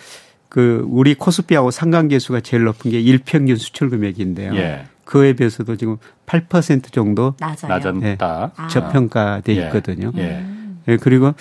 [0.49, 4.55] 그 우리 코스피하고 상관계수가 제일 높은 게 일평균 수출 금액인데요.
[4.55, 4.85] 예.
[5.05, 7.79] 그에 비해서도 지금 8% 정도 낮아요.
[7.79, 8.01] 낮다.
[8.03, 8.17] 예,
[8.57, 8.67] 아.
[8.67, 9.65] 저평가돼 예.
[9.65, 10.11] 있거든요.
[10.17, 10.45] 예.
[10.87, 10.97] 예.
[10.97, 11.33] 그리고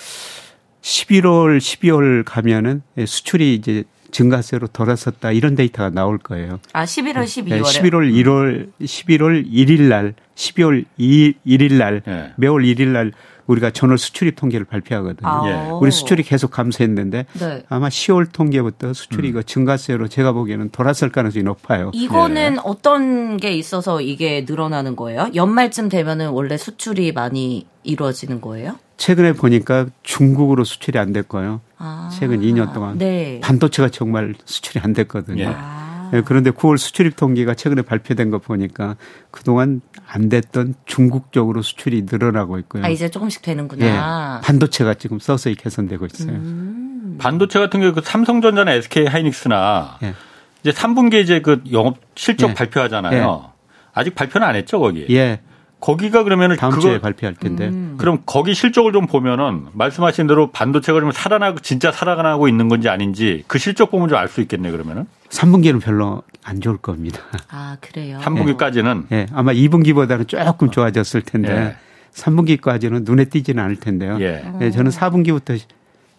[0.82, 6.58] 11월, 12월 가면은 수출이 이제 증가세로 돌아섰다 이런 데이터가 나올 거예요.
[6.72, 7.62] 아, 11월, 12월.
[7.62, 12.32] 11월 1월 11월 1일 날, 12월 2일, 1일 날, 네.
[12.36, 13.12] 매월 1일 날
[13.50, 15.28] 우리가 전월 수출입 통계를 발표하거든요.
[15.28, 15.42] 아.
[15.46, 15.70] 예.
[15.72, 17.62] 우리 수출이 계속 감소했는데 네.
[17.68, 19.34] 아마 10월 통계부터 수출이 음.
[19.34, 21.90] 그 증가세로 제가 보기에는 돌아설 가능성이 높아요.
[21.92, 22.60] 이거는 예.
[22.64, 25.30] 어떤 게 있어서 이게 늘어나는 거예요?
[25.34, 28.78] 연말쯤 되면은 원래 수출이 많이 이루어지는 거예요?
[28.96, 31.60] 최근에 보니까 중국으로 수출이 안 됐고요.
[31.78, 32.10] 아.
[32.12, 33.40] 최근 2년 동안 네.
[33.42, 35.42] 반도체가 정말 수출이 안 됐거든요.
[35.42, 35.79] 예.
[36.10, 36.16] 아.
[36.16, 38.96] 네, 그런데 9월 수출입 통계가 최근에 발표된 거 보니까
[39.30, 42.84] 그동안 안 됐던 중국 쪽으로 수출이 늘어나고 있고요.
[42.84, 43.86] 아, 이제 조금씩 되는구나.
[43.86, 46.32] 예, 반도체가 지금 서서히 개선되고 있어요.
[46.32, 47.16] 음.
[47.18, 50.14] 반도체 같은 경우 그 삼성전자나 SK 하이닉스나 예.
[50.62, 52.54] 이제 3분기 이제 그 영업 실적 예.
[52.54, 53.42] 발표하잖아요.
[53.44, 53.50] 예.
[53.92, 55.06] 아직 발표는 안 했죠, 거기?
[55.10, 55.40] 예.
[55.80, 57.68] 거기가 그러면은 다음 그거, 주에 발표할 텐데.
[57.68, 57.94] 음.
[57.98, 63.44] 그럼 거기 실적을 좀 보면은 말씀하신 대로 반도체가 좀 살아나고 진짜 살아나고 있는 건지 아닌지
[63.46, 65.06] 그 실적 보면 좀 알 수 있겠네 그러면은.
[65.30, 67.20] 3분기는 별로 안 좋을 겁니다.
[67.50, 68.18] 아 그래요.
[68.22, 69.04] 3분기까지는.
[69.10, 69.24] 예, 네.
[69.24, 69.26] 네.
[69.32, 71.76] 아마 2분기보다는 조금 좋아졌을 텐데 예.
[72.14, 74.18] 3분기까지는 눈에 띄지는 않을 텐데요.
[74.20, 74.44] 예.
[74.58, 75.58] 네, 저는 4분기부터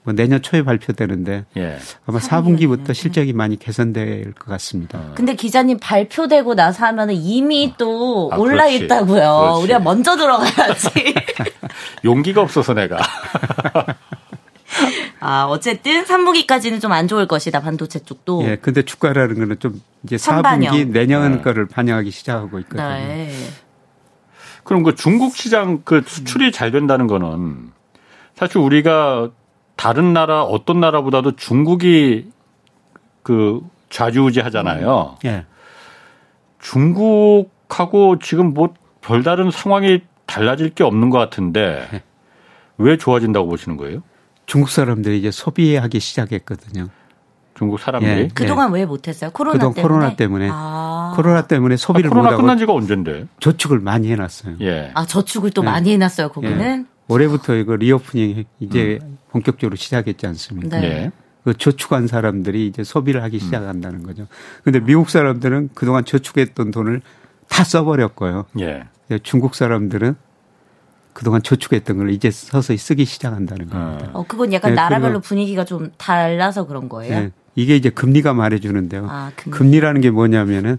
[0.03, 1.77] 뭐 내년 초에 발표되는데 예.
[2.07, 4.97] 아마 4분기부터 실적이 많이 개선될 것 같습니다.
[4.97, 5.11] 어.
[5.15, 7.75] 근데 기자님 발표되고 나서 하면은 이미 어.
[7.77, 8.85] 또 아, 올라 그렇지.
[8.85, 9.21] 있다고요.
[9.21, 9.63] 그렇지.
[9.63, 10.89] 우리가 먼저 들어가야지.
[12.03, 12.97] 용기가 없어서 내가.
[15.19, 17.61] 아, 어쨌든 3분기까지는 좀 안 좋을 것이다.
[17.61, 18.43] 반도체 쪽도.
[18.45, 18.55] 예.
[18.55, 21.41] 근데 주가라는 거는 좀 이제 4분기 내년 네.
[21.41, 22.89] 거를 반영하기 시작하고 있거든요.
[22.89, 23.31] 네.
[24.63, 27.71] 그럼 그 중국 시장 그 수출이 잘 된다는 거는
[28.35, 29.29] 사실 우리가
[29.81, 32.29] 다른 나라 어떤 나라보다도 중국이
[33.23, 35.17] 그 좌지우지하잖아요.
[35.25, 35.45] 예.
[36.59, 42.03] 중국하고 지금 뭐 별다른 상황이 달라질 게 없는 것 같은데 예.
[42.77, 44.03] 왜 좋아진다고 보시는 거예요?
[44.45, 46.89] 중국 사람들이 이제 소비하기 시작했거든요.
[47.55, 48.81] 중국 사람들이 예, 그동안 예.
[48.81, 49.31] 왜 못했어요?
[49.31, 49.87] 코로나 그동안 때문에.
[49.87, 51.13] 코로나 때문에 아.
[51.15, 53.25] 코로나 때문에 소비를 아, 코로나 끝난 지가 언젠데?
[53.39, 54.57] 저축을 많이 해놨어요.
[54.61, 54.91] 예.
[54.93, 55.65] 아 저축을 또 예.
[55.65, 56.29] 많이 해놨어요.
[56.29, 59.17] 거기는 올해부터 이거 reopening 이제 음.
[59.29, 60.79] 본격적으로 시작했지 않습니까?
[60.79, 61.11] 네.
[61.43, 63.39] 그 저축한 사람들이 이제 소비를 하기 음.
[63.39, 64.27] 시작한다는 거죠.
[64.63, 67.01] 근데 미국 사람들은 그동안 저축했던 돈을
[67.49, 68.45] 다 써버렸고요.
[68.59, 68.83] 예.
[69.23, 70.15] 중국 사람들은
[71.13, 74.09] 그동안 저축했던 걸 이제 서서히 쓰기 시작한다는 겁니다.
[74.13, 77.19] 어, 그건 약간 네, 나라별로 분위기가 좀 달라서 그런 거예요?
[77.19, 79.07] 네, 이게 이제 금리가 말해주는데요.
[79.09, 79.57] 아, 금리.
[79.57, 80.77] 금리라는 게 뭐냐면은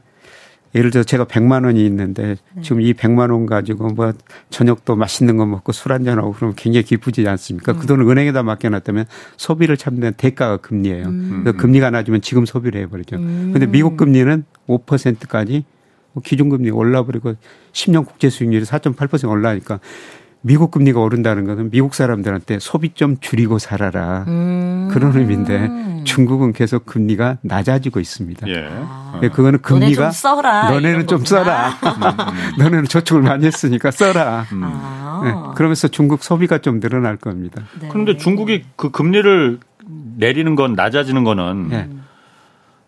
[0.74, 2.62] 예를 들어 제가 100만 원이 있는데 네.
[2.62, 4.12] 지금 이 100만 원 가지고 뭐
[4.50, 7.72] 저녁도 맛있는 거 먹고 술 한잔 하고 그러면 굉장히 기쁘지 않습니까?
[7.72, 7.78] 음.
[7.78, 9.04] 그 돈을 은행에다 맡겨놨다면
[9.36, 11.06] 소비를 참는 대가가 금리예요.
[11.06, 11.44] 음.
[11.56, 13.16] 금리가 낮으면 지금 소비를 해버리죠.
[13.16, 13.50] 음.
[13.52, 15.64] 근데 미국 금리는 5%까지
[16.12, 17.34] 뭐 기준금리 올라버리고
[17.72, 19.80] 10년 국제 수익률이 4.8% 올라니까
[20.42, 24.88] 미국 금리가 오른다는 것은 미국 사람들한테 소비 좀 줄이고 살아라 음.
[24.92, 28.48] 그런 의미인데 중국은 계속 금리가 낮아지고 있습니다.
[28.48, 28.68] 예.
[28.70, 29.18] 아.
[29.22, 30.10] 네, 그거는 금리가
[30.70, 31.70] 너네는 좀 써라.
[32.58, 34.46] 너네는 저축을 많이 했으니까 써라.
[34.52, 34.62] 음.
[34.64, 35.20] 아.
[35.24, 37.62] 네, 그러면서 중국 소비가 좀 늘어날 겁니다.
[37.80, 37.88] 네.
[37.88, 39.60] 그런데 중국이 그 금리를
[40.16, 41.88] 내리는 건 낮아지는 거는 네.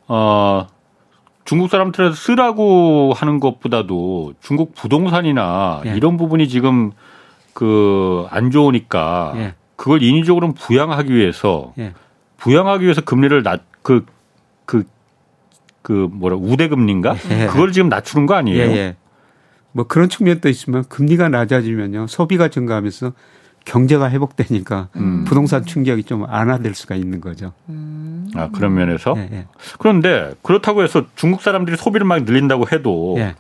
[0.09, 0.67] 어
[1.45, 5.95] 중국 사람들한테 쓰라고 하는 것보다도 중국 부동산이나 예.
[5.97, 6.93] 이런 부분이 지금
[7.55, 9.55] 그 안 좋으니까 예.
[9.77, 11.93] 그걸 인위적으로는 부양하기 위해서 예.
[12.37, 14.07] 부양하기 위해서 금리를 낮그
[14.67, 14.85] 그,
[15.83, 17.17] 그 뭐라 우대 금리인가?
[17.31, 17.47] 예.
[17.47, 18.71] 그걸 지금 낮추는 거 아니에요?
[18.71, 18.97] 예, 예.
[19.73, 23.13] 뭐 그런 측면도 있지만 금리가 낮아지면요 소비가 증가하면서
[23.65, 25.25] 경제가 회복되니까 음.
[25.27, 27.53] 부동산 충격이 좀 안화될 수가 있는 거죠.
[27.71, 28.31] 음.
[28.35, 29.47] 아 그런 면에서 예, 예.
[29.79, 33.35] 그런데 그렇다고 해서 중국 사람들이 소비를 막 늘린다고 해도 예.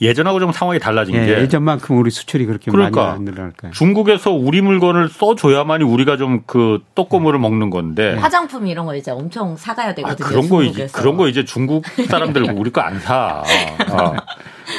[0.00, 3.72] 예전하고 좀 상황이 달라진 예, 게 예전만큼 우리 수출이 그렇게 그러니까 많이 안 늘어날까요?
[3.72, 8.20] 중국에서 우리 물건을 써줘야만이 우리가 좀 그 떡고물을 먹는 건데 네.
[8.20, 10.26] 화장품 이런 거 이제 엄청 사가야 되거든요.
[10.26, 13.42] 아, 그런 거 이제 그런 거 이제 중국 사람들 우리 거 안 사.
[13.90, 14.14] 어.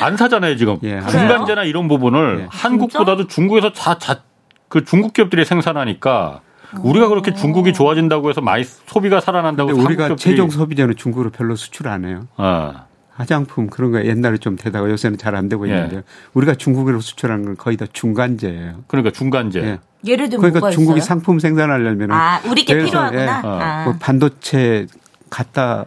[0.01, 2.47] 안 사잖아요 지금 예, 중간재나 이런 부분을 예.
[2.49, 6.41] 한국보다도 중국에서 다자그 중국 기업들이 생산하니까
[6.81, 12.05] 우리가 그렇게 중국이 좋아진다고 해서 많이 소비가 살아난다고 우리가 최종 소비자는 중국으로 별로 수출 안
[12.05, 12.27] 해요.
[12.37, 12.86] 어.
[13.17, 15.73] 화장품 그런 거 옛날에 좀 되다가 요새는 잘 안 되고 예.
[15.73, 16.01] 있는데요.
[16.33, 18.83] 우리가 중국으로 수출하는 건 거의 다 중간재예요.
[18.87, 19.59] 그러니까 중간재.
[19.59, 19.79] 예.
[20.05, 21.07] 예를 들면 그러니까 중국이 있어요?
[21.07, 23.21] 상품 생산하려면 아 우리 게 필요하구나.
[23.23, 23.83] 예, 아.
[23.85, 24.85] 뭐 반도체
[25.29, 25.85] 갖다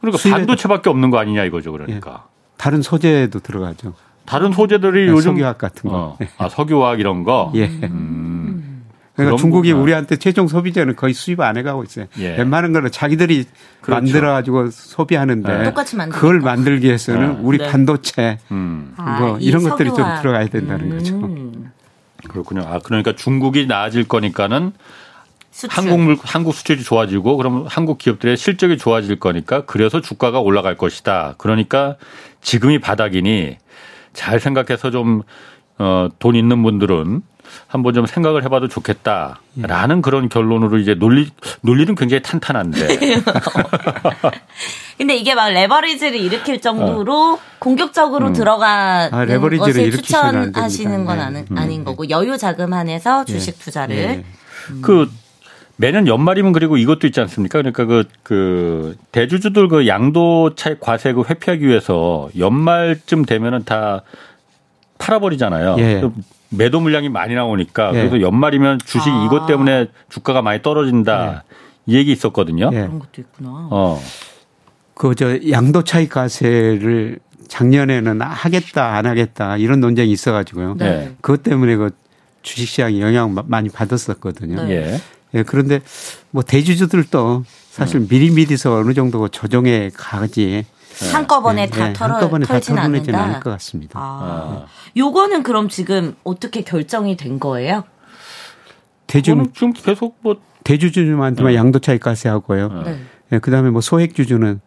[0.00, 1.72] 그러니까 반도체밖에 없는 거 아니냐 이거죠.
[1.72, 2.30] 그러니까 예.
[2.56, 3.92] 다른 소재도 들어가죠.
[4.24, 6.16] 다른 소재들이 네, 요즘 석유화학 같은 거.
[6.18, 6.18] 어.
[6.38, 7.52] 아 석유화학 이런 거.
[7.54, 7.66] 예.
[7.66, 8.25] 음.
[9.16, 9.78] 그러니까 중국이 거.
[9.78, 12.06] 우리한테 최종 소비자는 거의 수입 안 해가고 있어요.
[12.18, 12.36] 예.
[12.36, 13.46] 웬만한 거는 자기들이
[13.80, 14.02] 그렇죠.
[14.02, 15.74] 만들어 가지고 소비하는데 네.
[16.10, 17.38] 그걸 만들기 위해서는 네.
[17.42, 17.68] 우리 네.
[17.70, 18.94] 반도체 음.
[18.96, 20.98] 뭐 아, 이런 것들이 좀 들어가야 된다는 음.
[20.98, 21.20] 거죠.
[22.28, 22.62] 그렇군요.
[22.66, 24.72] 아 그러니까 중국이 나아질 거니까는
[25.50, 25.78] 수출.
[25.78, 31.36] 한국 물 한국 수출이 좋아지고 그러면 한국 기업들의 실적이 좋아질 거니까 그래서 주가가 올라갈 것이다.
[31.38, 31.96] 그러니까
[32.42, 33.56] 지금이 바닥이니
[34.12, 35.22] 잘 생각해서 좀
[35.78, 37.22] 어, 돈 있는 분들은
[37.66, 40.00] 한번 좀 생각을 해봐도 좋겠다라는 예.
[40.02, 41.28] 그런 결론으로 이제 논리
[41.62, 42.86] 논리는 굉장히 탄탄한데.
[44.98, 47.38] 근데 이게 막 레버리지를 일으킬 정도로 어.
[47.58, 48.32] 공격적으로 음.
[48.32, 49.26] 들어가는 아,
[49.58, 51.44] 것을 추천하시는 건 네.
[51.50, 51.58] 음.
[51.58, 53.32] 아닌 거고 여유 자금안에서 예.
[53.32, 54.24] 주식 투자를 예.
[54.70, 54.82] 음.
[54.82, 55.10] 그
[55.76, 57.58] 매년 연말이면 그리고 이것도 있지 않습니까?
[57.58, 64.02] 그러니까 그, 그, 대주주들 그 양도 차익 과세액을 회피하기 위해서 연말쯤 되면은 다
[64.98, 65.76] 팔아버리잖아요.
[65.78, 66.02] 예.
[66.56, 67.98] 매도 물량이 많이 나오니까 예.
[67.98, 69.24] 그래서 연말이면 주식 아.
[69.24, 71.44] 이것 때문에 주가가 많이 떨어진다.
[71.48, 71.92] 예.
[71.92, 72.70] 이 얘기 있었거든요.
[72.72, 72.80] 예.
[72.80, 73.68] 그런 것도 있구나.
[73.70, 74.00] 어.
[74.94, 80.76] 그 저 양도 차익 과세를 작년에는 하겠다 안 하겠다 이런 논쟁이 있어가지고요.
[80.78, 81.14] 네.
[81.20, 81.90] 그것 때문에 그
[82.42, 84.64] 주식시장이 영향 많이 받았었거든요.
[84.64, 84.98] 네.
[85.34, 85.80] 예, 그런데
[86.30, 88.06] 뭐 대주주들도 사실 음.
[88.10, 90.66] 미리미리서 어느 정도 조정에 가지 네.
[91.12, 93.22] 한꺼번에 네, 다 네, 털어 한꺼번에 털진 않는다.
[93.22, 93.98] 않을 것 같습니다.
[93.98, 94.02] 아.
[94.02, 94.66] 아.
[94.96, 97.84] 요거는 그럼 지금 어떻게 결정이 된 거예요?
[99.06, 101.56] 대주 지금 계속 뭐 대주주님한테만 네.
[101.56, 102.68] 양도 차익 과세 하고요.
[102.84, 102.98] 네.
[103.28, 103.38] 네.
[103.38, 104.60] 그다음에 뭐 소액 주주는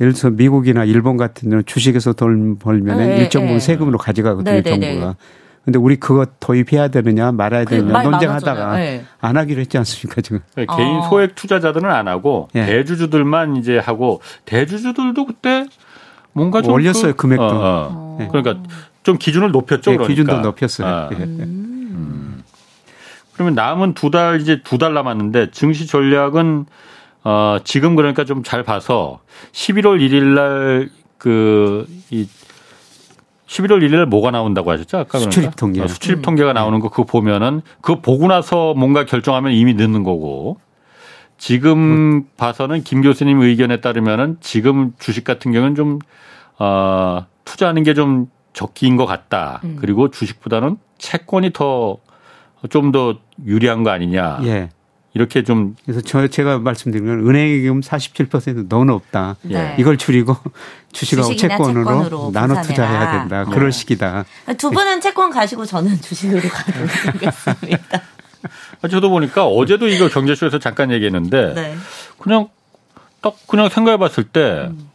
[0.00, 5.16] 예를 들어서 미국이나 일본 같은 데는 주식에서 돈 벌면은 네, 일정 부분 세금으로 가져가거든요, 정부가.
[5.64, 9.04] 근데 우리 그거 도입해야 되느냐 말아야 되느냐 논쟁하다가 네.
[9.20, 10.40] 안 하기로 했지 않습니까 지금?
[10.56, 11.02] 네, 개인 어.
[11.08, 12.66] 소액 투자자들은 안 하고 네.
[12.66, 15.66] 대주주들만 이제 하고 대주주들도 그때
[16.32, 17.44] 뭔가 좀 올렸어요 그, 금액도.
[17.44, 18.16] 어, 어.
[18.18, 18.28] 네.
[18.28, 18.60] 그러니까
[19.04, 19.90] 좀 기준을 높였죠.
[19.92, 20.08] 네, 그러니까.
[20.08, 20.86] 기준도 높였어요.
[20.88, 21.08] 아.
[21.12, 21.20] 음.
[21.40, 22.42] 음.
[23.34, 26.66] 그러면 남은 두 달 이제 두 달 남았는데 증시 전략은
[27.24, 29.20] 어, 지금 그러니까 좀 잘 봐서
[29.52, 32.26] 11월 1일 날 그 이
[33.52, 34.98] 11월 1일 뭐가 나온다고 하셨죠?
[34.98, 35.82] 아까 수출입 통계.
[35.82, 40.58] 어, 수출입 통계가 나오는 거 그거 보면은 그거 보고 나서 뭔가 결정하면 이미 늦는 거고.
[41.38, 45.98] 지금 봐서는 김 교수님 의견에 따르면은 지금 주식 같은 경우는 좀,
[46.58, 49.60] 어, 투자하는 게 좀 적기인 것 같다.
[49.64, 49.76] 음.
[49.80, 51.96] 그리고 주식보다는 채권이 더
[52.70, 54.40] 좀더 유리한 거 아니냐.
[54.44, 54.68] 예.
[55.14, 59.36] 이렇게 좀 그래서 저 제가 말씀드린 건 은행의 경우 47% 너무 높다.
[59.42, 59.76] 네.
[59.78, 60.36] 이걸 줄이고
[60.92, 63.44] 주식하고 채권으로, 채권으로 나눠 투자해야 된다.
[63.44, 63.50] 네.
[63.54, 64.24] 그럴 시기다.
[64.56, 68.02] 두 분은 채권 가시고 저는 주식으로 가도록 하겠습니다.
[68.90, 71.76] 저도 보니까 어제도 이거 경제쇼에서 잠깐 얘기했는데 네.
[72.18, 72.48] 그냥
[73.20, 74.90] 딱 그냥 생각해 봤을 때 음.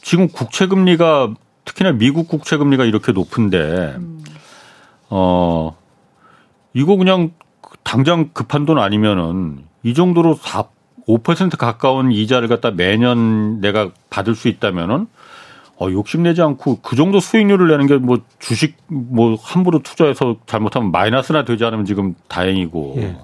[0.00, 4.24] 지금 국채 금리가 특히나 미국 국채 금리가 이렇게 높은데 음.
[5.10, 5.76] 어
[6.72, 7.32] 이거 그냥
[7.88, 10.64] 당장 급한 돈 아니면은 이 정도로 4,
[11.06, 15.06] 5% 가까운 이자를 갖다 매년 내가 받을 수 있다면은
[15.80, 21.46] 어, 욕심내지 않고 그 정도 수익률을 내는 게 뭐 주식 뭐 함부로 투자해서 잘못하면 마이너스나
[21.46, 22.94] 되지 않으면 지금 다행이고.
[22.98, 23.16] 예.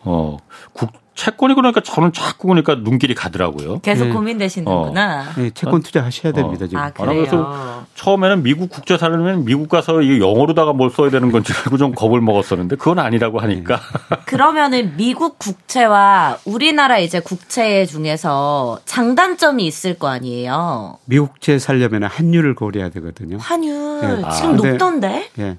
[0.00, 0.38] 어,
[0.72, 3.80] 국, 채권이 그러니까 저는 자꾸 그러니까 눈길이 가더라고요.
[3.80, 4.12] 계속 네.
[4.12, 5.26] 고민되시는구나.
[5.36, 5.40] 어.
[5.40, 6.68] 네, 채권 투자 하셔야 됩니다 어.
[6.68, 6.80] 지금.
[6.80, 7.16] 아, 그래요?
[7.16, 11.92] 그래서 처음에는 미국 국제 사려면 미국 가서 이 영어로다가 뭘 써야 되는 건지 알고 좀
[11.92, 13.80] 겁을 먹었었는데 그건 아니라고 하니까.
[14.10, 14.16] 네.
[14.26, 20.98] 그러면은 미국 국채와 우리나라 이제 국채 중에서 장단점이 있을 거 아니에요.
[21.06, 23.38] 미국 국채 살려면 환율을 고려해야 되거든요.
[23.38, 24.22] 환율 네.
[24.36, 25.30] 지금 아, 높던데?
[25.40, 25.58] 예.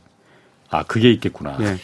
[0.71, 1.57] 아, 그게 있겠구나.
[1.61, 1.77] 예.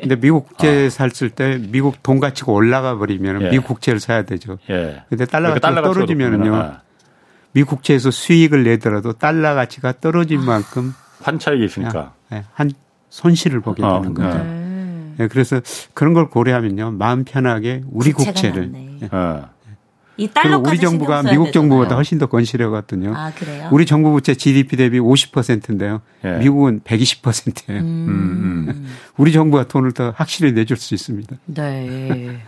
[0.00, 0.90] 근데 미국 국채 아.
[0.90, 3.50] 샀을 때 미국 돈 가치가 올라가 버리면 예.
[3.50, 4.58] 미국 국채를 사야 되죠.
[4.70, 5.02] 예.
[5.08, 6.54] 근데 달러 가치가 그러니까 떨어지면은요.
[6.54, 6.80] 아.
[7.52, 10.42] 미국 국채에서 수익을 내더라도 달러 가치가 떨어질 아.
[10.42, 12.44] 만큼 환차익이 있으니까 예.
[12.54, 12.70] 한
[13.10, 14.38] 손실을 보게 어, 되는 거죠.
[14.38, 15.14] 네.
[15.20, 15.28] 예.
[15.28, 15.60] 그래서
[15.92, 16.92] 그런 걸 고려하면요.
[16.92, 18.72] 마음 편하게 우리 국채를
[19.02, 19.08] 예.
[19.12, 19.48] 어.
[20.16, 23.14] 이 달러 우리 정부가 미국 정부보다 훨씬 더 건실하거든요.
[23.16, 23.68] 아, 그래요?
[23.72, 26.02] 우리 정부 부채 GDP 대비 50%인데요.
[26.24, 26.38] 예.
[26.38, 27.80] 미국은 120%예요.
[27.80, 27.84] 음.
[27.84, 28.86] 음, 음.
[29.16, 31.36] 우리 정부가 돈을 더 확실히 내줄 수 있습니다.
[31.46, 32.42] 네.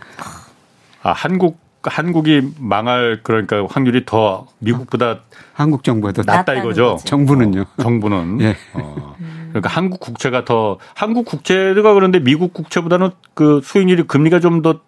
[1.01, 5.19] 아, 한국 한국이 망할 그러니까 확률이 더 미국보다
[5.53, 6.97] 한국 정부가 더 낮다 이거죠.
[7.05, 7.61] 정부는요.
[7.61, 8.41] 어, 정부는.
[8.41, 8.55] 예.
[8.73, 9.15] 어.
[9.49, 14.81] 그러니까 한국 국채가 더 한국 국채가 그런데 미국 국채보다는 그 수익률이 금리가 좀 더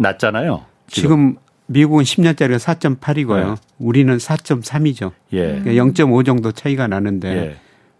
[0.00, 0.64] 낮잖아요.
[0.88, 1.36] 지금, 지금
[1.70, 3.50] 미국은 10년짜리가 4.8이고요.
[3.50, 3.54] 네.
[3.78, 5.12] 우리는 4.3이죠.
[5.32, 5.60] 예.
[5.62, 7.56] 그러니까 0.5 정도 차이가 나는데 예.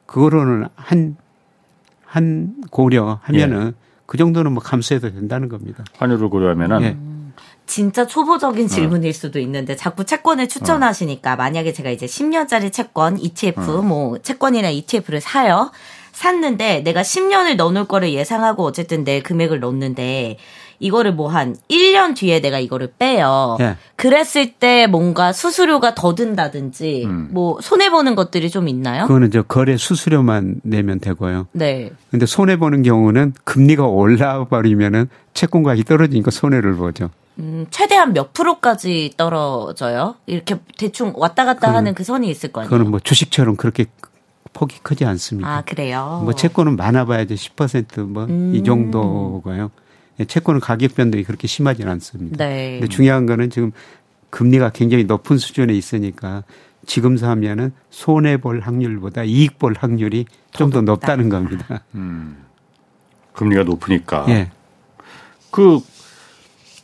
[0.06, 1.16] 그거로는 한,
[2.04, 3.72] 한 고려하면은 예.
[4.06, 5.84] 그 정도는 뭐 감수해도 된다는 겁니다.
[5.98, 6.82] 환율을 고려하면은.
[6.82, 6.96] 예.
[7.66, 8.68] 진짜 초보적인 어.
[8.68, 13.82] 질문일 수도 있는데 자꾸 채권을 추천하시니까 만약에 제가 이제 10년짜리 채권, ETF, 어.
[13.82, 15.70] 뭐 채권이나 ETF를 사요.
[16.10, 20.38] 샀는데 내가 10년을 넣어놓을 거를 예상하고 어쨌든 내 금액을 넣는데
[20.80, 23.56] 이거를 뭐 한 1년 뒤에 내가 이거를 빼요.
[23.60, 23.76] 예.
[23.94, 27.28] 그랬을 때 뭔가 수수료가 더 든다든지 음.
[27.30, 29.06] 뭐 손해 보는 것들이 좀 있나요?
[29.06, 31.46] 그거는 저 거래 수수료만 내면 되고요.
[31.52, 31.92] 네.
[32.10, 37.10] 근데 손해 보는 경우는 금리가 올라 버리면은 채권 가격이 떨어지니까 손해를 보죠.
[37.38, 40.16] 음, 최대한 몇 프로까지 떨어져요?
[40.26, 42.70] 이렇게 대충 왔다 갔다 하는 그 선이 있을 거 아니에요?
[42.70, 43.86] 그거는 뭐 주식처럼 그렇게
[44.52, 45.48] 폭이 크지 않습니다.
[45.48, 46.22] 아, 그래요?
[46.24, 48.64] 뭐 채권은 많아봐야지 10%뭐 이 음.
[48.64, 49.70] 정도고요.
[50.20, 52.36] 예, 채권은 가격 변동이 그렇게 심하지 않습니다.
[52.44, 52.78] 네.
[52.78, 53.72] 근데 중요한 거는 지금
[54.30, 56.44] 금리가 굉장히 높은 수준에 있으니까
[56.86, 61.82] 지금 사면은 손해 볼 확률보다 이익 볼 확률이 좀 더 높다는 겁니다.
[61.94, 62.44] 음.
[63.32, 64.26] 금리가 높으니까.
[64.28, 64.50] 예.
[65.50, 65.80] 그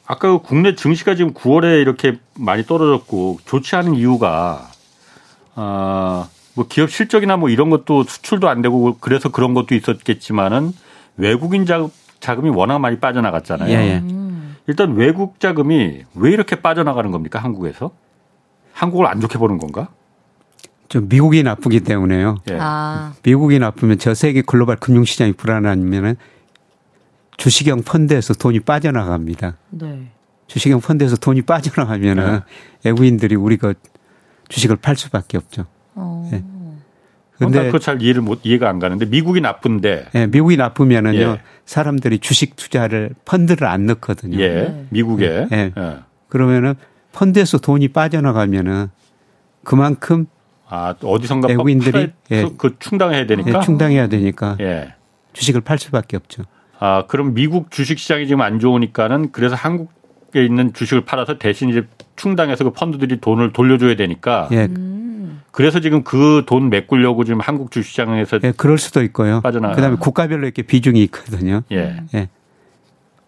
[0.07, 4.71] 아까 그 국내 증시가 지금 9월에 이렇게 많이 떨어졌고 좋지 않은 이유가
[5.55, 10.73] 아 뭐 기업 실적이나 뭐 이런 것도 수출도 안 되고 그래서 그런 것도 있었겠지만은
[11.19, 11.87] 외국인 자
[12.21, 13.71] 자금이 워낙 많이 빠져나갔잖아요.
[13.71, 14.03] 예, 예.
[14.67, 17.93] 일단 외국 자금이 왜 이렇게 빠져나가는 겁니까 한국에서?
[18.73, 19.89] 한국을 안 좋게 보는 건가?
[20.89, 22.37] 좀 미국이 나쁘기 때문에요.
[22.51, 22.59] 예.
[22.61, 23.13] 아.
[23.23, 26.17] 미국이 나쁘면 저 세계 글로벌 금융시장이 불안하면은
[27.37, 29.57] 주식형 펀드에서 돈이 빠져나갑니다.
[29.71, 30.09] 네.
[30.47, 32.41] 주식형 펀드에서 돈이 빠져나가면은 네.
[32.85, 33.75] 외국인들이 우리가
[34.49, 35.67] 주식을 팔 수밖에 없죠.
[35.95, 36.29] 어.
[36.31, 36.45] 네.
[37.39, 40.07] 근데 그잘 이해를 못 이해가 안 가는데 미국이 나쁜데.
[40.13, 41.41] 네, 미국이 나쁘면은요 예.
[41.65, 44.39] 사람들이 주식 투자를 펀드를 안 넣거든요.
[44.39, 44.87] 예, 네.
[44.91, 45.47] 미국에.
[45.53, 45.73] 예.
[45.77, 45.97] 예.
[46.29, 46.75] 그러면은
[47.13, 48.89] 펀드에서 돈이 빠져나가면은
[49.65, 50.27] 그만큼
[50.69, 52.49] 아 어디선가 외국인들이 예.
[52.57, 53.59] 그 충당해야 되니까.
[53.59, 54.57] 예, 충당해야 되니까.
[54.61, 54.95] 예.
[55.33, 56.45] 주식을 팔 수밖에 없죠.
[56.79, 61.87] 아 그럼 미국 주식 시장이 지금 안 좋으니까는 그래서 한국에 있는 주식을 팔아서 대신 이제
[62.17, 64.49] 충당해서 그 펀드들이 돈을 돌려줘야 되니까.
[64.53, 64.65] 예.
[64.65, 65.06] 음.
[65.57, 69.41] 그래서 지금 그 돈 메꾸려고 지금 한국 주시장에서 예, 그럴 수도 있고요.
[69.41, 69.73] 빠져나.
[69.73, 71.63] 그다음에 국가별로 이렇게 비중이 있거든요.
[71.73, 71.97] 예.
[72.15, 72.29] 예.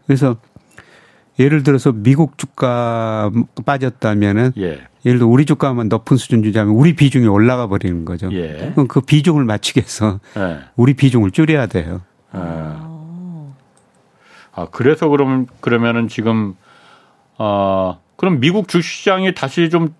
[0.06, 0.36] 그래서
[1.38, 3.30] 예를 들어서 미국 주가
[3.64, 4.78] 빠졌다면은 예.
[5.06, 8.28] 예를 들어 우리 주가만 높은 수준 유지하면 우리 비중이 올라가 버리는 거죠.
[8.32, 8.72] 예.
[8.74, 10.58] 그럼 그 비중을 맞추기 위해서 예.
[10.76, 12.02] 우리 비중을 줄여야 돼요.
[12.32, 13.48] 아.
[14.52, 16.56] 아, 그래서 그러면 그러면은 지금
[17.38, 19.94] 어 그럼 미국 주시장이 다시 좀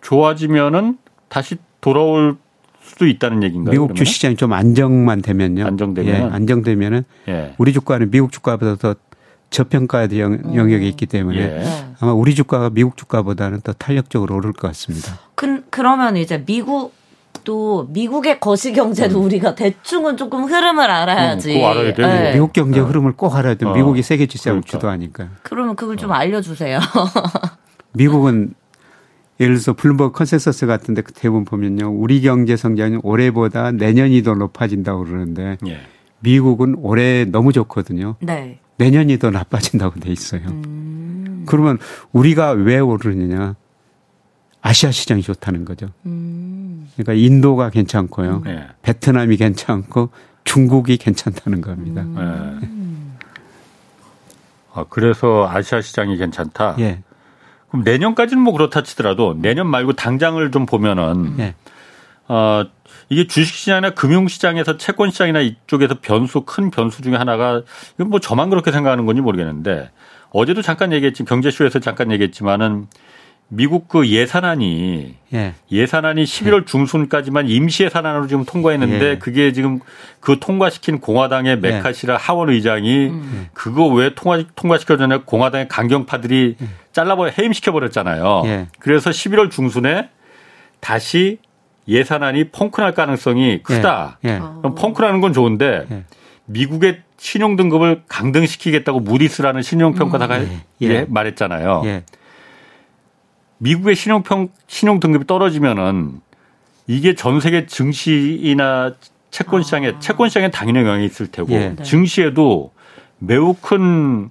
[0.00, 0.96] 좋아지면은
[1.28, 2.36] 다시 돌아올
[2.80, 3.72] 수도 있다는 얘기인가요?
[3.72, 5.66] 미국 주 시장이 좀 안정만 되면요.
[5.66, 7.54] 안정되면 예, 안정되면은 예.
[7.58, 8.94] 우리 주가는 미국 주가보다 더
[9.50, 11.64] 저평가의 영역에 있기 때문에 예.
[12.00, 15.18] 아마 우리 주가가 미국 주가보다는 더 탄력적으로 오를 것 같습니다.
[15.34, 16.92] 그, 그러면 이제 미국
[17.44, 19.24] 또 미국의 거시 경제도 음.
[19.24, 21.58] 우리가 대충은 조금 흐름을 알아야지.
[21.58, 22.06] 음, 알아야 돼.
[22.06, 22.32] 네.
[22.34, 22.84] 미국 경제 어.
[22.84, 23.64] 흐름을 꼭 알아야 돼.
[23.64, 23.72] 어.
[23.72, 24.70] 미국이 세계 지수를 그러니까.
[24.70, 25.28] 주도하니까.
[25.42, 26.14] 그러면 그걸 좀 어.
[26.14, 26.78] 알려주세요.
[27.92, 28.54] 미국은
[29.40, 31.90] 예를 들어서 블룸버그 컨센서스 같은데 그 대부분 보면요.
[31.90, 35.80] 우리 경제 성장이 올해보다 내년이 더 높아진다고 그러는데 예.
[36.20, 38.16] 미국은 올해 너무 좋거든요.
[38.20, 38.58] 네.
[38.78, 40.42] 내년이 더 나빠진다고 돼 있어요.
[40.48, 41.44] 음.
[41.46, 41.78] 그러면
[42.12, 43.54] 우리가 왜 오르느냐?
[44.60, 45.88] 아시아 시장이 좋다는 거죠.
[46.06, 46.88] 음.
[46.94, 48.42] 그러니까 인도가 괜찮고요.
[48.44, 48.66] 네.
[48.82, 50.10] 베트남이 괜찮고
[50.44, 52.02] 중국이 괜찮다는 겁니다.
[52.02, 52.60] 음.
[52.60, 53.18] 네.
[54.74, 56.76] 아, 그래서 아시아 시장이 괜찮다.
[56.80, 57.02] 예.
[57.68, 61.54] 그럼 내년까지는 뭐 그렇다 치더라도 내년 말고 당장을 좀 보면은 네.
[62.28, 62.64] 어
[63.08, 67.62] 이게 주식시장이나 금융시장에서 채권시장이나 이쪽에서 변수 큰 변수 중에 하나가
[67.94, 69.90] 이건 뭐 저만 그렇게 생각하는 건지 모르겠는데
[70.30, 72.86] 어제도 잠깐 얘기했지 경제쇼에서 잠깐 얘기했지만은
[73.50, 75.86] 미국 그 예산안이 예.
[75.86, 79.18] 산안이 11월 중순까지만 임시 예산안으로 지금 통과했는데 예.
[79.18, 79.80] 그게 지금
[80.20, 81.56] 그 통과시킨 공화당의 예.
[81.56, 82.18] 메카시라 예.
[82.20, 83.48] 하원 의장이 음.
[83.54, 86.66] 그거 왜 통과 통과시켜줬냐 공화당의 강경파들이 예.
[86.92, 88.42] 잘라버려 해임시켜 버렸잖아요.
[88.44, 88.66] 예.
[88.80, 90.10] 그래서 11월 중순에
[90.80, 91.38] 다시
[91.88, 94.18] 예산안이 펑크날 가능성이 크다.
[94.20, 96.04] 그럼 펑크나는 건 좋은데
[96.44, 101.06] 미국의 신용 등급을 강등시키겠다고 무디스라는 신용 평가사가 음.
[101.08, 102.02] 말했잖아요.
[103.58, 106.20] 미국의 신용평 신용 등급이 떨어지면은
[106.86, 108.94] 이게 전 세계 증시나
[109.30, 109.98] 채권 시장에 아.
[109.98, 111.74] 채권 시장에 당연히 영향이 있을 테고 예.
[111.76, 111.82] 네.
[111.82, 112.72] 증시에도
[113.18, 114.30] 매우 큰그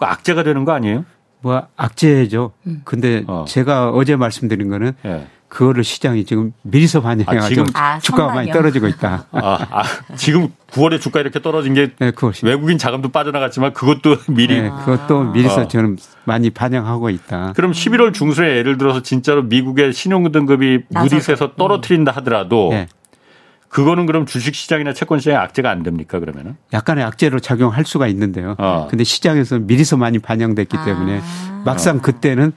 [0.00, 1.04] 악재가 되는 거 아니에요?
[1.40, 2.52] 뭐 악재죠.
[2.66, 2.82] 음.
[2.84, 3.44] 근데 어.
[3.46, 5.26] 제가 어제 말씀드린 거는 예.
[5.48, 9.24] 그거를 시장이 지금 미리서 반영해가지고 아, 지금 아, 주가가 많이 떨어지고 있다.
[9.32, 9.82] 아, 아,
[10.14, 15.62] 지금 9월에 주가 이렇게 떨어진 게 네, 외국인 자금도 빠져나갔지만 그것도 미리 네, 그것도 미리서
[15.62, 15.68] 어.
[15.68, 17.54] 저는 많이 반영하고 있다.
[17.56, 22.86] 그럼 11월 중순에 예를 들어서 진짜로 미국의 신용 등급이 무디스에서 떨어뜨린다 하더라도 네.
[23.68, 26.56] 그거는 그럼 주식 시장이나 채권 시장에 악재가 안 됩니까 그러면은?
[26.72, 28.54] 약간의 악재로 작용할 수가 있는데요.
[28.58, 28.86] 어.
[28.90, 30.84] 근데 시장에서 미리서 많이 반영됐기 아.
[30.84, 31.20] 때문에
[31.64, 32.52] 막상 그때는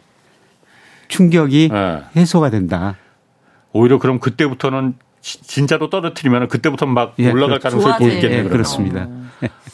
[1.12, 2.02] 충격이 네.
[2.16, 2.96] 해소가 된다.
[3.74, 7.78] 오히려 그럼 그때부터는 진짜로 떨어뜨리면 그때부터 막 예, 올라갈 그렇죠.
[7.80, 8.46] 가능성이 보이겠네요.
[8.46, 9.08] 예, 그렇습니다.